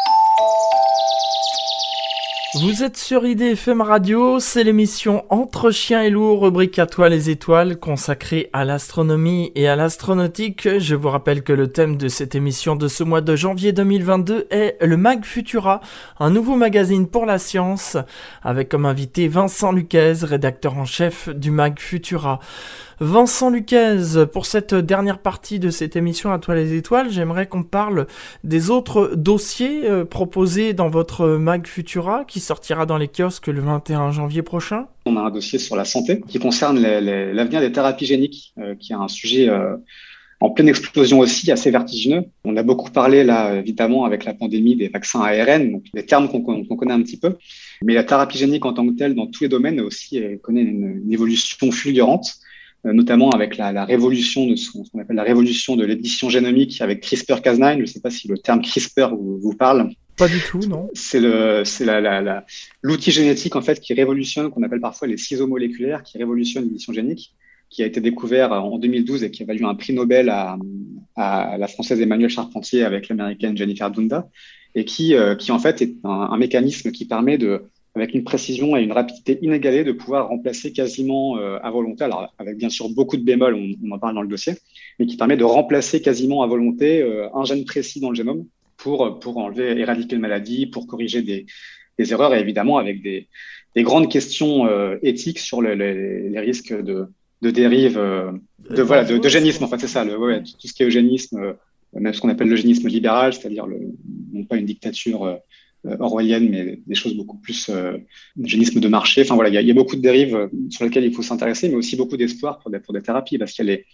[2.61, 7.29] Vous êtes sur IDFM Radio, c'est l'émission Entre chiens et loups, rubrique à toi les
[7.29, 10.79] étoiles, consacrée à l'astronomie et à l'astronautique.
[10.79, 14.47] Je vous rappelle que le thème de cette émission de ce mois de janvier 2022
[14.51, 15.81] est le Mag Futura,
[16.17, 17.97] un nouveau magazine pour la science,
[18.41, 22.39] avec comme invité Vincent Luquez, rédacteur en chef du Mag Futura.
[23.01, 27.63] Vincent Lucas, pour cette dernière partie de cette émission à toi les étoiles, j'aimerais qu'on
[27.63, 28.07] parle
[28.45, 33.59] des autres dossiers euh, proposés dans votre Mag Futura qui sortira dans les kiosques le
[33.59, 34.87] 21 janvier prochain.
[35.05, 38.93] On a un dossier sur la santé qui concerne l'avenir des thérapies géniques, euh, qui
[38.93, 39.75] est un sujet euh,
[40.39, 42.23] en pleine explosion aussi, assez vertigineux.
[42.45, 46.29] On a beaucoup parlé là, évidemment, avec la pandémie des vaccins ARN, donc des termes
[46.29, 47.35] qu'on qu connaît un petit peu.
[47.81, 51.01] Mais la thérapie génique en tant que telle, dans tous les domaines, aussi connaît une,
[51.03, 52.39] une évolution fulgurante.
[52.85, 56.81] Euh, notamment avec la, la, révolution de ce qu'on appelle la révolution de l'édition génomique
[56.81, 57.77] avec CRISPR-Cas9.
[57.77, 59.89] Je ne sais pas si le terme CRISPR vous, vous parle.
[60.17, 60.89] Pas du tout, non.
[60.93, 61.63] C'est la,
[61.99, 62.45] la,
[62.83, 66.93] l'outil génétique en fait qui révolutionne, qu'on appelle parfois les ciseaux moléculaires, qui révolutionne l'édition
[66.93, 67.33] génique,
[67.69, 70.57] qui a été découvert en 2012 et qui a valu un prix Nobel à,
[71.15, 74.29] à la française Emmanuelle Charpentier avec l'américaine Jennifer Dunda,
[74.75, 77.63] et qui, euh, qui en fait est un, un mécanisme qui permet de
[77.95, 82.33] avec une précision et une rapidité inégalée de pouvoir remplacer quasiment euh, à volonté, alors
[82.37, 84.53] avec bien sûr beaucoup de bémols, on, en parle dans le dossier,
[84.99, 88.45] mais qui permet de remplacer quasiment à volonté euh, un gène précis dans le génome
[88.75, 91.45] pour, pour enlever, éradiquer une maladie, pour corriger des,
[91.97, 93.29] erreurs et évidemment avec des,
[93.75, 97.07] des grandes questions euh, éthiques sur le, les, risques de,
[97.41, 101.55] de dérive, de, voilà, de, génisme, en fait, c'est ça, tout ce qui est eugénisme,
[101.93, 103.65] même ce qu'on appelle l'eugénisme libéral, c'est-à-dire
[104.33, 105.39] non pas une dictature
[105.99, 107.97] orwellienne, mais des choses beaucoup plus euh,
[108.41, 109.21] génisme de marché.
[109.21, 111.75] Enfin voilà, il y, a, beaucoup de dérives euh, sur lesquelles il faut s'intéresser, mais
[111.75, 113.85] aussi beaucoup d'espoir pour des, pour des thérapies, parce qu'il y a les,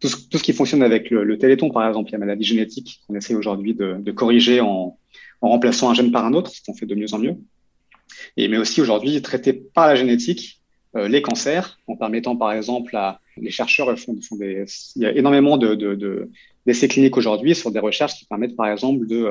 [0.00, 3.14] tout, ce, qui fonctionne avec le, téléthon, par exemple, il y a maladie génétique qu'on
[3.14, 4.98] essaie aujourd'hui de, corriger en,
[5.40, 7.36] remplaçant un gène par un autre, ce qu'on fait de mieux en mieux.
[8.36, 10.60] Et, mais aussi aujourd'hui traiter par la génétique
[10.96, 14.64] euh, les cancers, en permettant par exemple à les chercheurs font, font des,
[14.96, 16.30] il y a énormément de, de, de
[16.66, 19.30] d'essais cliniques aujourd'hui sur des recherches qui permettent par exemple de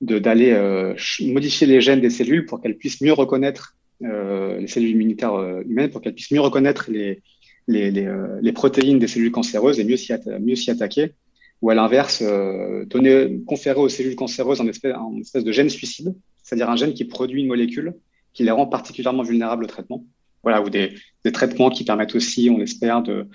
[0.00, 4.90] d'aller euh, modifier les gènes des cellules pour qu'elles puissent mieux reconnaître euh, les cellules
[4.90, 7.22] immunitaires euh, humaines, pour qu'elles puissent mieux reconnaître les,
[7.66, 11.12] les, les, euh, les, protéines des cellules cancéreuses et mieux s'y attaquer.
[11.60, 15.68] Ou à l'inverse, euh, donner, conférer aux cellules cancéreuses un espèce, un espèce de gène
[15.68, 17.94] suicide, c'est-à-dire un gène qui produit une molécule
[18.32, 20.04] qui les rend particulièrement vulnérables au traitement.
[20.44, 20.92] Voilà, ou des,
[21.24, 23.26] des traitements qui permettent aussi, on espère, de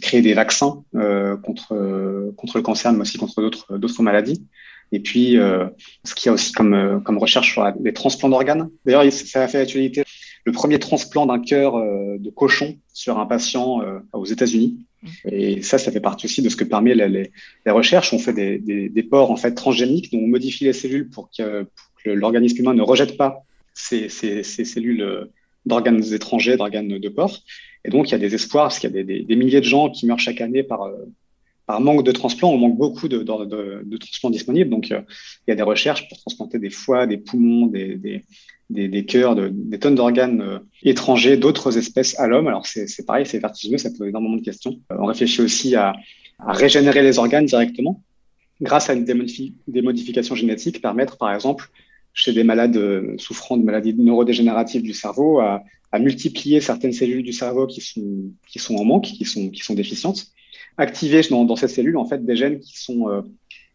[0.00, 4.46] créer des vaccins euh, contre, contre le cancer, mais aussi contre d'autres maladies.
[4.92, 5.66] Et puis, euh,
[6.04, 8.70] ce qu'il y a aussi comme, euh, comme recherche sur les transplants d'organes.
[8.84, 10.04] D'ailleurs, ça a fait l'actualité.
[10.44, 13.80] Le premier transplant d'un cœur euh, de cochon sur un patient
[14.12, 14.86] aux États-Unis.
[15.24, 17.32] Et ça, ça fait partie aussi de ce que permet les, les,
[17.66, 18.12] les recherches.
[18.12, 21.30] On fait des, des, des, porcs en fait transgéniques, dont on modifie les cellules pour
[21.36, 25.28] que, pour que l'organisme humain ne rejette pas ces, ces, ces cellules
[25.64, 27.40] d'organes étrangers, d'organes de porc.
[27.84, 29.90] Et donc, il y a des espoirs parce qu'il y a des, milliers de gens
[29.90, 30.88] qui meurent chaque année par
[31.72, 34.68] par manque de transplants, on manque beaucoup de, de, transplants disponibles.
[34.68, 35.04] Donc, il
[35.48, 40.60] y a des recherches pour transplanter des foies, des poumons, des, cœurs, des tonnes d'organes
[40.82, 42.46] étrangers d'autres espèces à l'homme.
[42.46, 44.80] Alors, c'est pareil, c'est vertigineux, ça pose énormément de questions.
[44.90, 45.94] on réfléchit aussi à,
[46.46, 48.02] régénérer les organes directement
[48.60, 51.70] grâce à des, modifications génétiques, permettre, par exemple,
[52.12, 55.62] chez des malades euh, souffrant de maladies neurodégénératives du cerveau, à,
[55.98, 60.26] multiplier certaines cellules du cerveau qui sont, en manque, qui sont déficientes,
[60.78, 63.22] activer dans, ces cellules en fait des gènes qui sont, euh,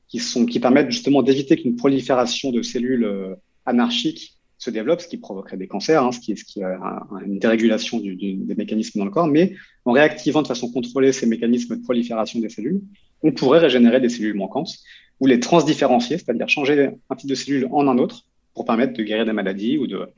[0.08, 3.36] qui sont qui permettent justement d'éviter qu'une prolifération de cellules euh,
[3.66, 6.80] anarchiques se développe, ce qui provoquerait des cancers, hein, ce qui, ce qui a
[7.24, 9.28] une dérégulation des mécanismes dans le corps.
[9.28, 9.54] Mais
[9.86, 12.82] en réactivant de façon contrôlée ces mécanismes de prolifération des cellules,
[13.22, 14.74] on pourrait régénérer des cellules manquantes
[15.20, 18.24] ou les transdifférencier, c'est-à-dire changer un type de cellule en un autre
[18.54, 20.10] pour permettre de guérir des maladies ou de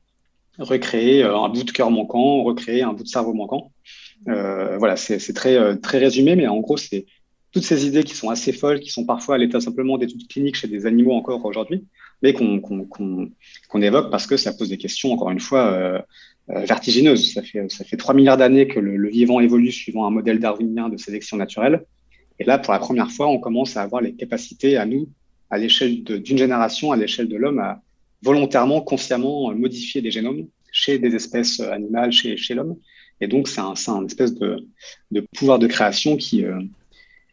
[0.60, 3.72] recréer euh, un bout de cœur manquant, recréer un bout de cerveau manquant.
[4.28, 7.05] Euh, voilà, c'est très, euh, très résumé, mais en gros, c'est
[7.51, 10.55] toutes ces idées qui sont assez folles, qui sont parfois à l'état simplement d'études cliniques
[10.55, 11.86] chez des animaux encore aujourd'hui,
[12.22, 16.05] mais qu'on évoque parce que ça pose des questions, encore une fois,
[16.47, 17.34] vertigineuses.
[17.34, 20.89] Ça fait, ça fait 3 milliards d'années que le, vivant évolue suivant un modèle darwinien
[20.89, 21.86] de sélection naturelle.
[22.38, 25.10] Et là, pour la première fois, on commence à avoir les capacités à nous,
[25.49, 27.82] à l'échelle d'une génération, à l'échelle de l'homme, à
[28.22, 32.76] volontairement, consciemment modifier des génomes chez des espèces animales, chez, chez l'homme.
[33.22, 34.65] Et donc, c'est un, un, espèce de,
[35.11, 36.61] de, pouvoir de création qui, euh,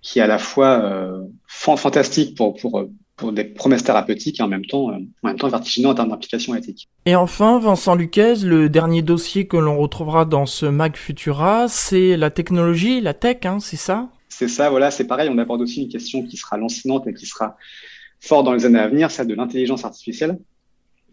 [0.02, 4.48] qui est à la fois euh, fantastique pour, pour, pour des promesses thérapeutiques et en
[4.48, 6.88] même temps, euh, en même temps vertigineux en termes d'implication éthique.
[7.06, 12.16] Et enfin, Vincent Luquez, le dernier dossier que l'on retrouvera dans ce Mag Futura, c'est
[12.16, 14.08] la technologie, la tech, hein, c'est ça?
[14.28, 15.30] C'est ça, voilà, c'est pareil.
[15.32, 17.56] On aborde aussi une question qui sera lancinante et qui sera
[18.20, 20.38] forte dans les années à venir, celle de l'intelligence artificielle.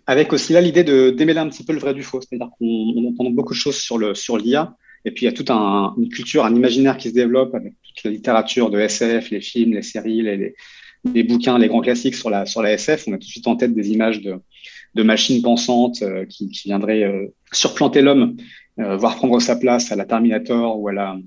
[0.05, 3.07] Avec aussi là l'idée de démêler un petit peu le vrai du faux, c'est-à-dire qu'on
[3.07, 4.75] entend beaucoup de choses sur l'IA,
[5.05, 7.73] et puis il y a toute un, une culture, un imaginaire qui se développe avec
[7.83, 12.29] toute la littérature de SF, les films, les séries, les, bouquins, les grands classiques sur
[12.29, 16.25] la, SF, on a tout de suite en tête des images de, machines pensantes euh,
[16.25, 18.37] qui, qui, viendraient euh, surplanter l'homme,
[18.79, 21.17] euh, voire prendre sa place à la Terminator ou à la,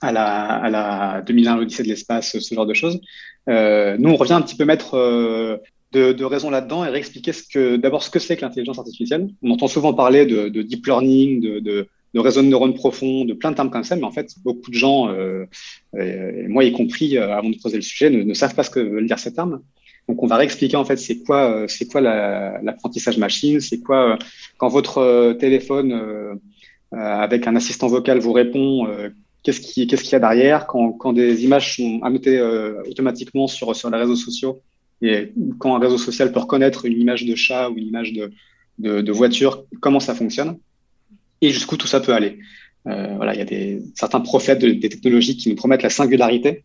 [0.00, 3.00] à la, à la 2001, l'Odyssée de l'espace, ce genre de choses.
[3.46, 5.60] nous, on revient un petit peu mettre
[5.92, 9.28] de, de raison là-dedans et réexpliquer ce que, d'abord ce que c'est que l'intelligence artificielle.
[9.42, 13.32] On entend souvent parler de, de deep learning, de, de de de neurones profonds, de
[13.32, 15.46] plein de termes comme ça, mais en fait, beaucoup de gens, euh,
[16.48, 18.80] moi y compris, euh, avant de poser le sujet, ne, ne, savent pas ce que
[18.80, 19.62] veulent dire ces termes.
[20.08, 24.18] Donc, on va réexpliquer en fait c'est quoi, euh, c'est quoi l'apprentissage machine, c'est quoi
[24.58, 26.38] quand votre téléphone
[26.92, 28.86] avec un assistant vocal vous répond,
[29.42, 32.40] qu'est-ce qui, qu'est-ce qu'il y a derrière, quand, quand des images sont annotées
[32.86, 34.60] automatiquement sur sur les réseaux sociaux
[35.02, 38.12] et quand un réseau social peut reconnaître une image de chat ou une image
[38.78, 40.58] de, voiture, comment ça fonctionne
[41.40, 42.38] et jusqu'où tout ça peut aller.
[42.86, 46.64] Euh, voilà, il y a certains prophètes des technologies qui nous promettent la singularité,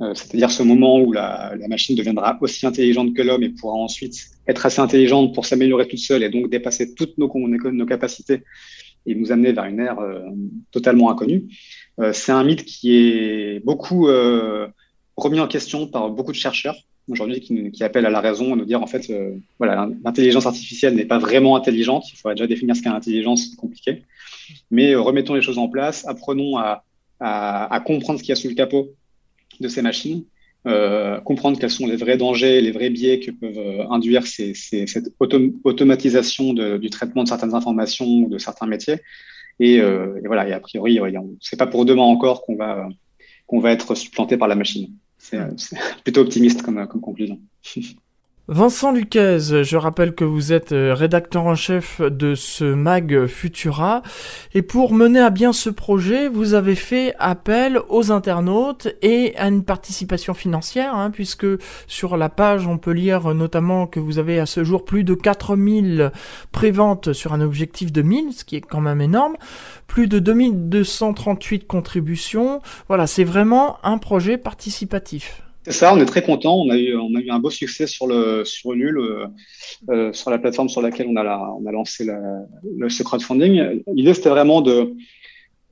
[0.00, 4.14] euh, c'est-à-dire ce moment où la, machine deviendra aussi intelligente que l'homme et pourra ensuite
[4.46, 7.28] être assez intelligente pour s'améliorer toute seule et donc dépasser toutes nos,
[7.86, 8.42] capacités
[9.06, 10.20] et nous amener vers une ère euh,
[10.70, 11.48] totalement inconnue.
[12.12, 14.08] C'est un mythe qui est beaucoup
[15.16, 16.74] remis en question par beaucoup de chercheurs
[17.08, 20.46] aujourd'hui qui, qui appellent à la raison, à nous dire en fait, euh, voilà, l'intelligence
[20.46, 22.04] artificielle n'est pas vraiment intelligente.
[22.12, 24.02] Il faudrait déjà définir ce qu'est l'intelligence, c'est compliqué.
[24.70, 26.84] Mais euh, remettons les choses en place, apprenons à,
[27.86, 28.90] comprendre ce qu'il y a sous le capot
[29.60, 30.24] de ces machines,
[30.66, 35.12] euh, comprendre quels sont les vrais dangers, les vrais biais que peuvent euh, induire cette
[35.64, 38.96] automatisation du traitement de certaines informations ou de certains métiers.
[39.60, 39.80] Et,
[40.24, 40.98] voilà, et a priori,
[41.40, 42.88] c'est pas pour demain encore qu'on va
[43.46, 44.88] qu'on va être supplanté par la machine.
[45.24, 45.40] C'est
[46.04, 47.40] plutôt optimiste comme, comme conclusion.
[48.46, 54.02] Vincent Luquez, je rappelle que vous êtes euh, rédacteur en chef de ce mag Futura.
[54.52, 59.48] Et pour mener à bien ce projet, vous avez fait appel aux internautes et à
[59.48, 61.46] une participation financière, hein, puisque
[61.86, 65.14] sur la page on peut lire notamment que vous avez à ce jour plus de
[65.14, 66.12] 4000
[66.52, 69.36] préventes sur un objectif de 1000, ce qui est quand même énorme,
[69.86, 75.43] plus de 2238 contributions, voilà, c'est vraiment un projet participatif.
[75.64, 76.56] C'est ça, on est très content.
[76.56, 79.26] On a eu, on a eu un beau succès sur le sur Ulule, euh,
[79.88, 82.18] euh, sur la plateforme sur laquelle on a, la, on a lancé la,
[82.76, 83.82] le, ce crowdfunding.
[83.94, 84.94] L'idée, c'était vraiment de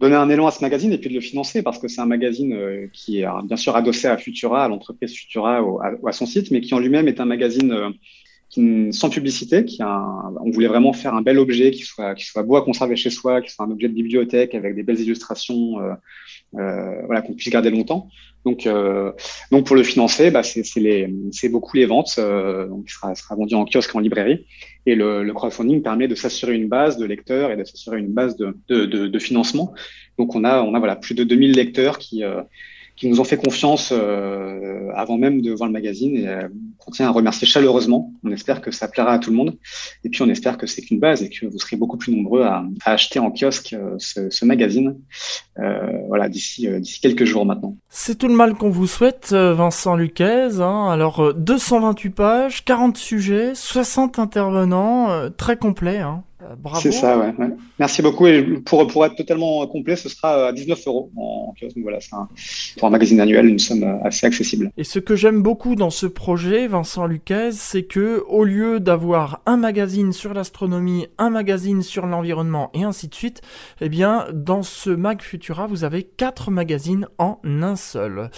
[0.00, 2.06] donner un élan à ce magazine et puis de le financer parce que c'est un
[2.06, 5.78] magazine euh, qui est bien sûr adossé à Futura, à l'entreprise Futura, ou
[6.08, 7.92] à, son site, mais qui en lui-même est un magazine
[8.52, 10.04] qui, sans publicité, qui a
[10.44, 13.10] on voulait vraiment faire un bel objet qui soit qui soit beau à conserver chez
[13.10, 17.50] soi, qui soit un objet de bibliothèque avec des belles illustrations, euh, voilà qu'on puisse
[17.50, 18.08] garder longtemps.
[18.44, 19.12] Donc, euh,
[19.50, 23.54] donc pour le financer, bah, c'est beaucoup les ventes, euh, donc il sera, sera vendu
[23.54, 24.46] en kiosque, en librairie.
[24.84, 28.12] Et le, le crowdfunding permet de s'assurer une base de lecteurs et de s'assurer une
[28.12, 29.72] base de, de, de, de, financement.
[30.18, 32.42] Donc on a, on a voilà, plus de 2000 lecteurs qui, euh,
[33.02, 33.92] qui nous ont fait confiance
[34.94, 36.16] avant même de voir le magazine.
[36.16, 36.28] Et
[36.86, 38.12] on tient à remercier chaleureusement.
[38.22, 39.58] On espère que ça plaira à tout le monde.
[40.04, 42.42] Et puis on espère que c'est qu'une base et que vous serez beaucoup plus nombreux
[42.42, 44.94] à, acheter en kiosque ce, ce magazine.
[46.06, 46.68] voilà, d'ici
[47.02, 47.76] quelques jours maintenant.
[47.88, 50.60] C'est tout le mal qu'on vous souhaite, Vincent Luquez.
[50.60, 50.88] Hein.
[50.88, 55.98] Alors 228 pages, 40 sujets, 60 intervenants, très complet.
[55.98, 56.22] Hein.
[56.42, 56.80] Euh, bravo.
[56.80, 57.32] C'est ça, ouais,
[57.78, 58.26] Merci beaucoup.
[58.26, 61.76] Et pour, pour être totalement complet, ce sera à 19 euros en kiosque.
[61.76, 64.70] Donc voilà, c'est pour un magazine annuel une somme assez accessible.
[64.76, 69.40] Et ce que j'aime beaucoup dans ce projet, Vincent Luquez, c'est que au lieu d'avoir
[69.46, 73.42] un magazine sur l'astronomie, un magazine sur l'environnement et ainsi de suite,
[73.80, 78.30] eh bien, dans ce Mag Futura, vous avez quatre magazines en un seul.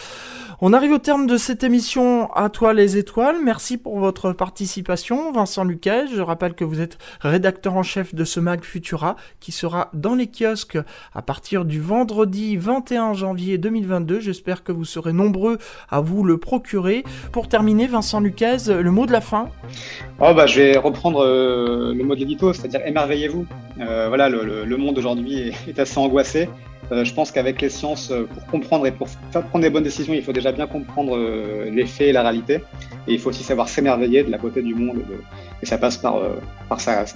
[0.60, 3.36] On arrive au terme de cette émission À toi les étoiles.
[3.42, 6.06] Merci pour votre participation, Vincent Luquez.
[6.14, 9.88] Je rappelle que vous êtes rédacteur en chef chef de ce mag Futura qui sera
[9.94, 10.78] dans les kiosques
[11.14, 14.18] à partir du vendredi 21 janvier 2022.
[14.18, 17.04] J'espère que vous serez nombreux à vous le procurer.
[17.30, 19.48] Pour terminer, Vincent Luquez, le mot de la fin
[20.18, 23.46] oh bah, Je vais reprendre euh, le mot de l'édito, c'est-à-dire émerveillez-vous.
[23.80, 26.48] Euh, voilà, le, monde aujourd'hui est, assez angoissé.
[26.92, 30.22] Euh, je pense qu'avec les sciences, pour comprendre et pour prendre des bonnes décisions, il
[30.22, 31.18] faut déjà bien comprendre
[31.70, 32.60] les faits et la réalité.
[33.06, 35.02] Et il faut aussi savoir s'émerveiller de la beauté du monde
[35.62, 36.36] et ça passe par, euh,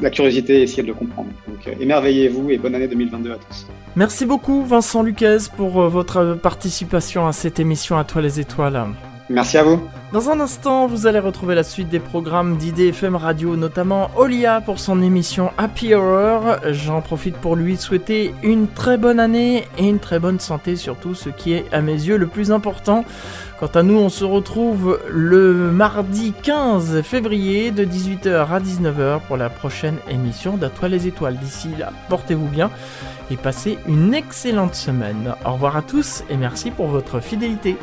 [0.01, 1.29] la curiosité et essayer de le comprendre.
[1.47, 3.67] Donc euh, émerveillez-vous et bonne année 2022 à tous.
[3.97, 8.87] Merci beaucoup Vincent Luquez pour euh, votre participation à cette émission À toi les étoiles.
[9.31, 9.81] Merci à vous.
[10.13, 14.79] Dans un instant, vous allez retrouver la suite des programmes d'IDFM Radio, notamment Olia pour
[14.79, 16.57] son émission Happy Hour.
[16.71, 21.15] J'en profite pour lui souhaiter une très bonne année et une très bonne santé, surtout
[21.15, 23.05] ce qui est à mes yeux le plus important.
[23.61, 29.37] Quant à nous, on se retrouve le mardi 15 février de 18h à 19h pour
[29.37, 31.37] la prochaine émission d'Atoile les étoiles.
[31.37, 32.71] D'ici là, portez-vous bien
[33.31, 35.35] et passez une excellente semaine.
[35.45, 37.77] Au revoir à tous et merci pour votre fidélité.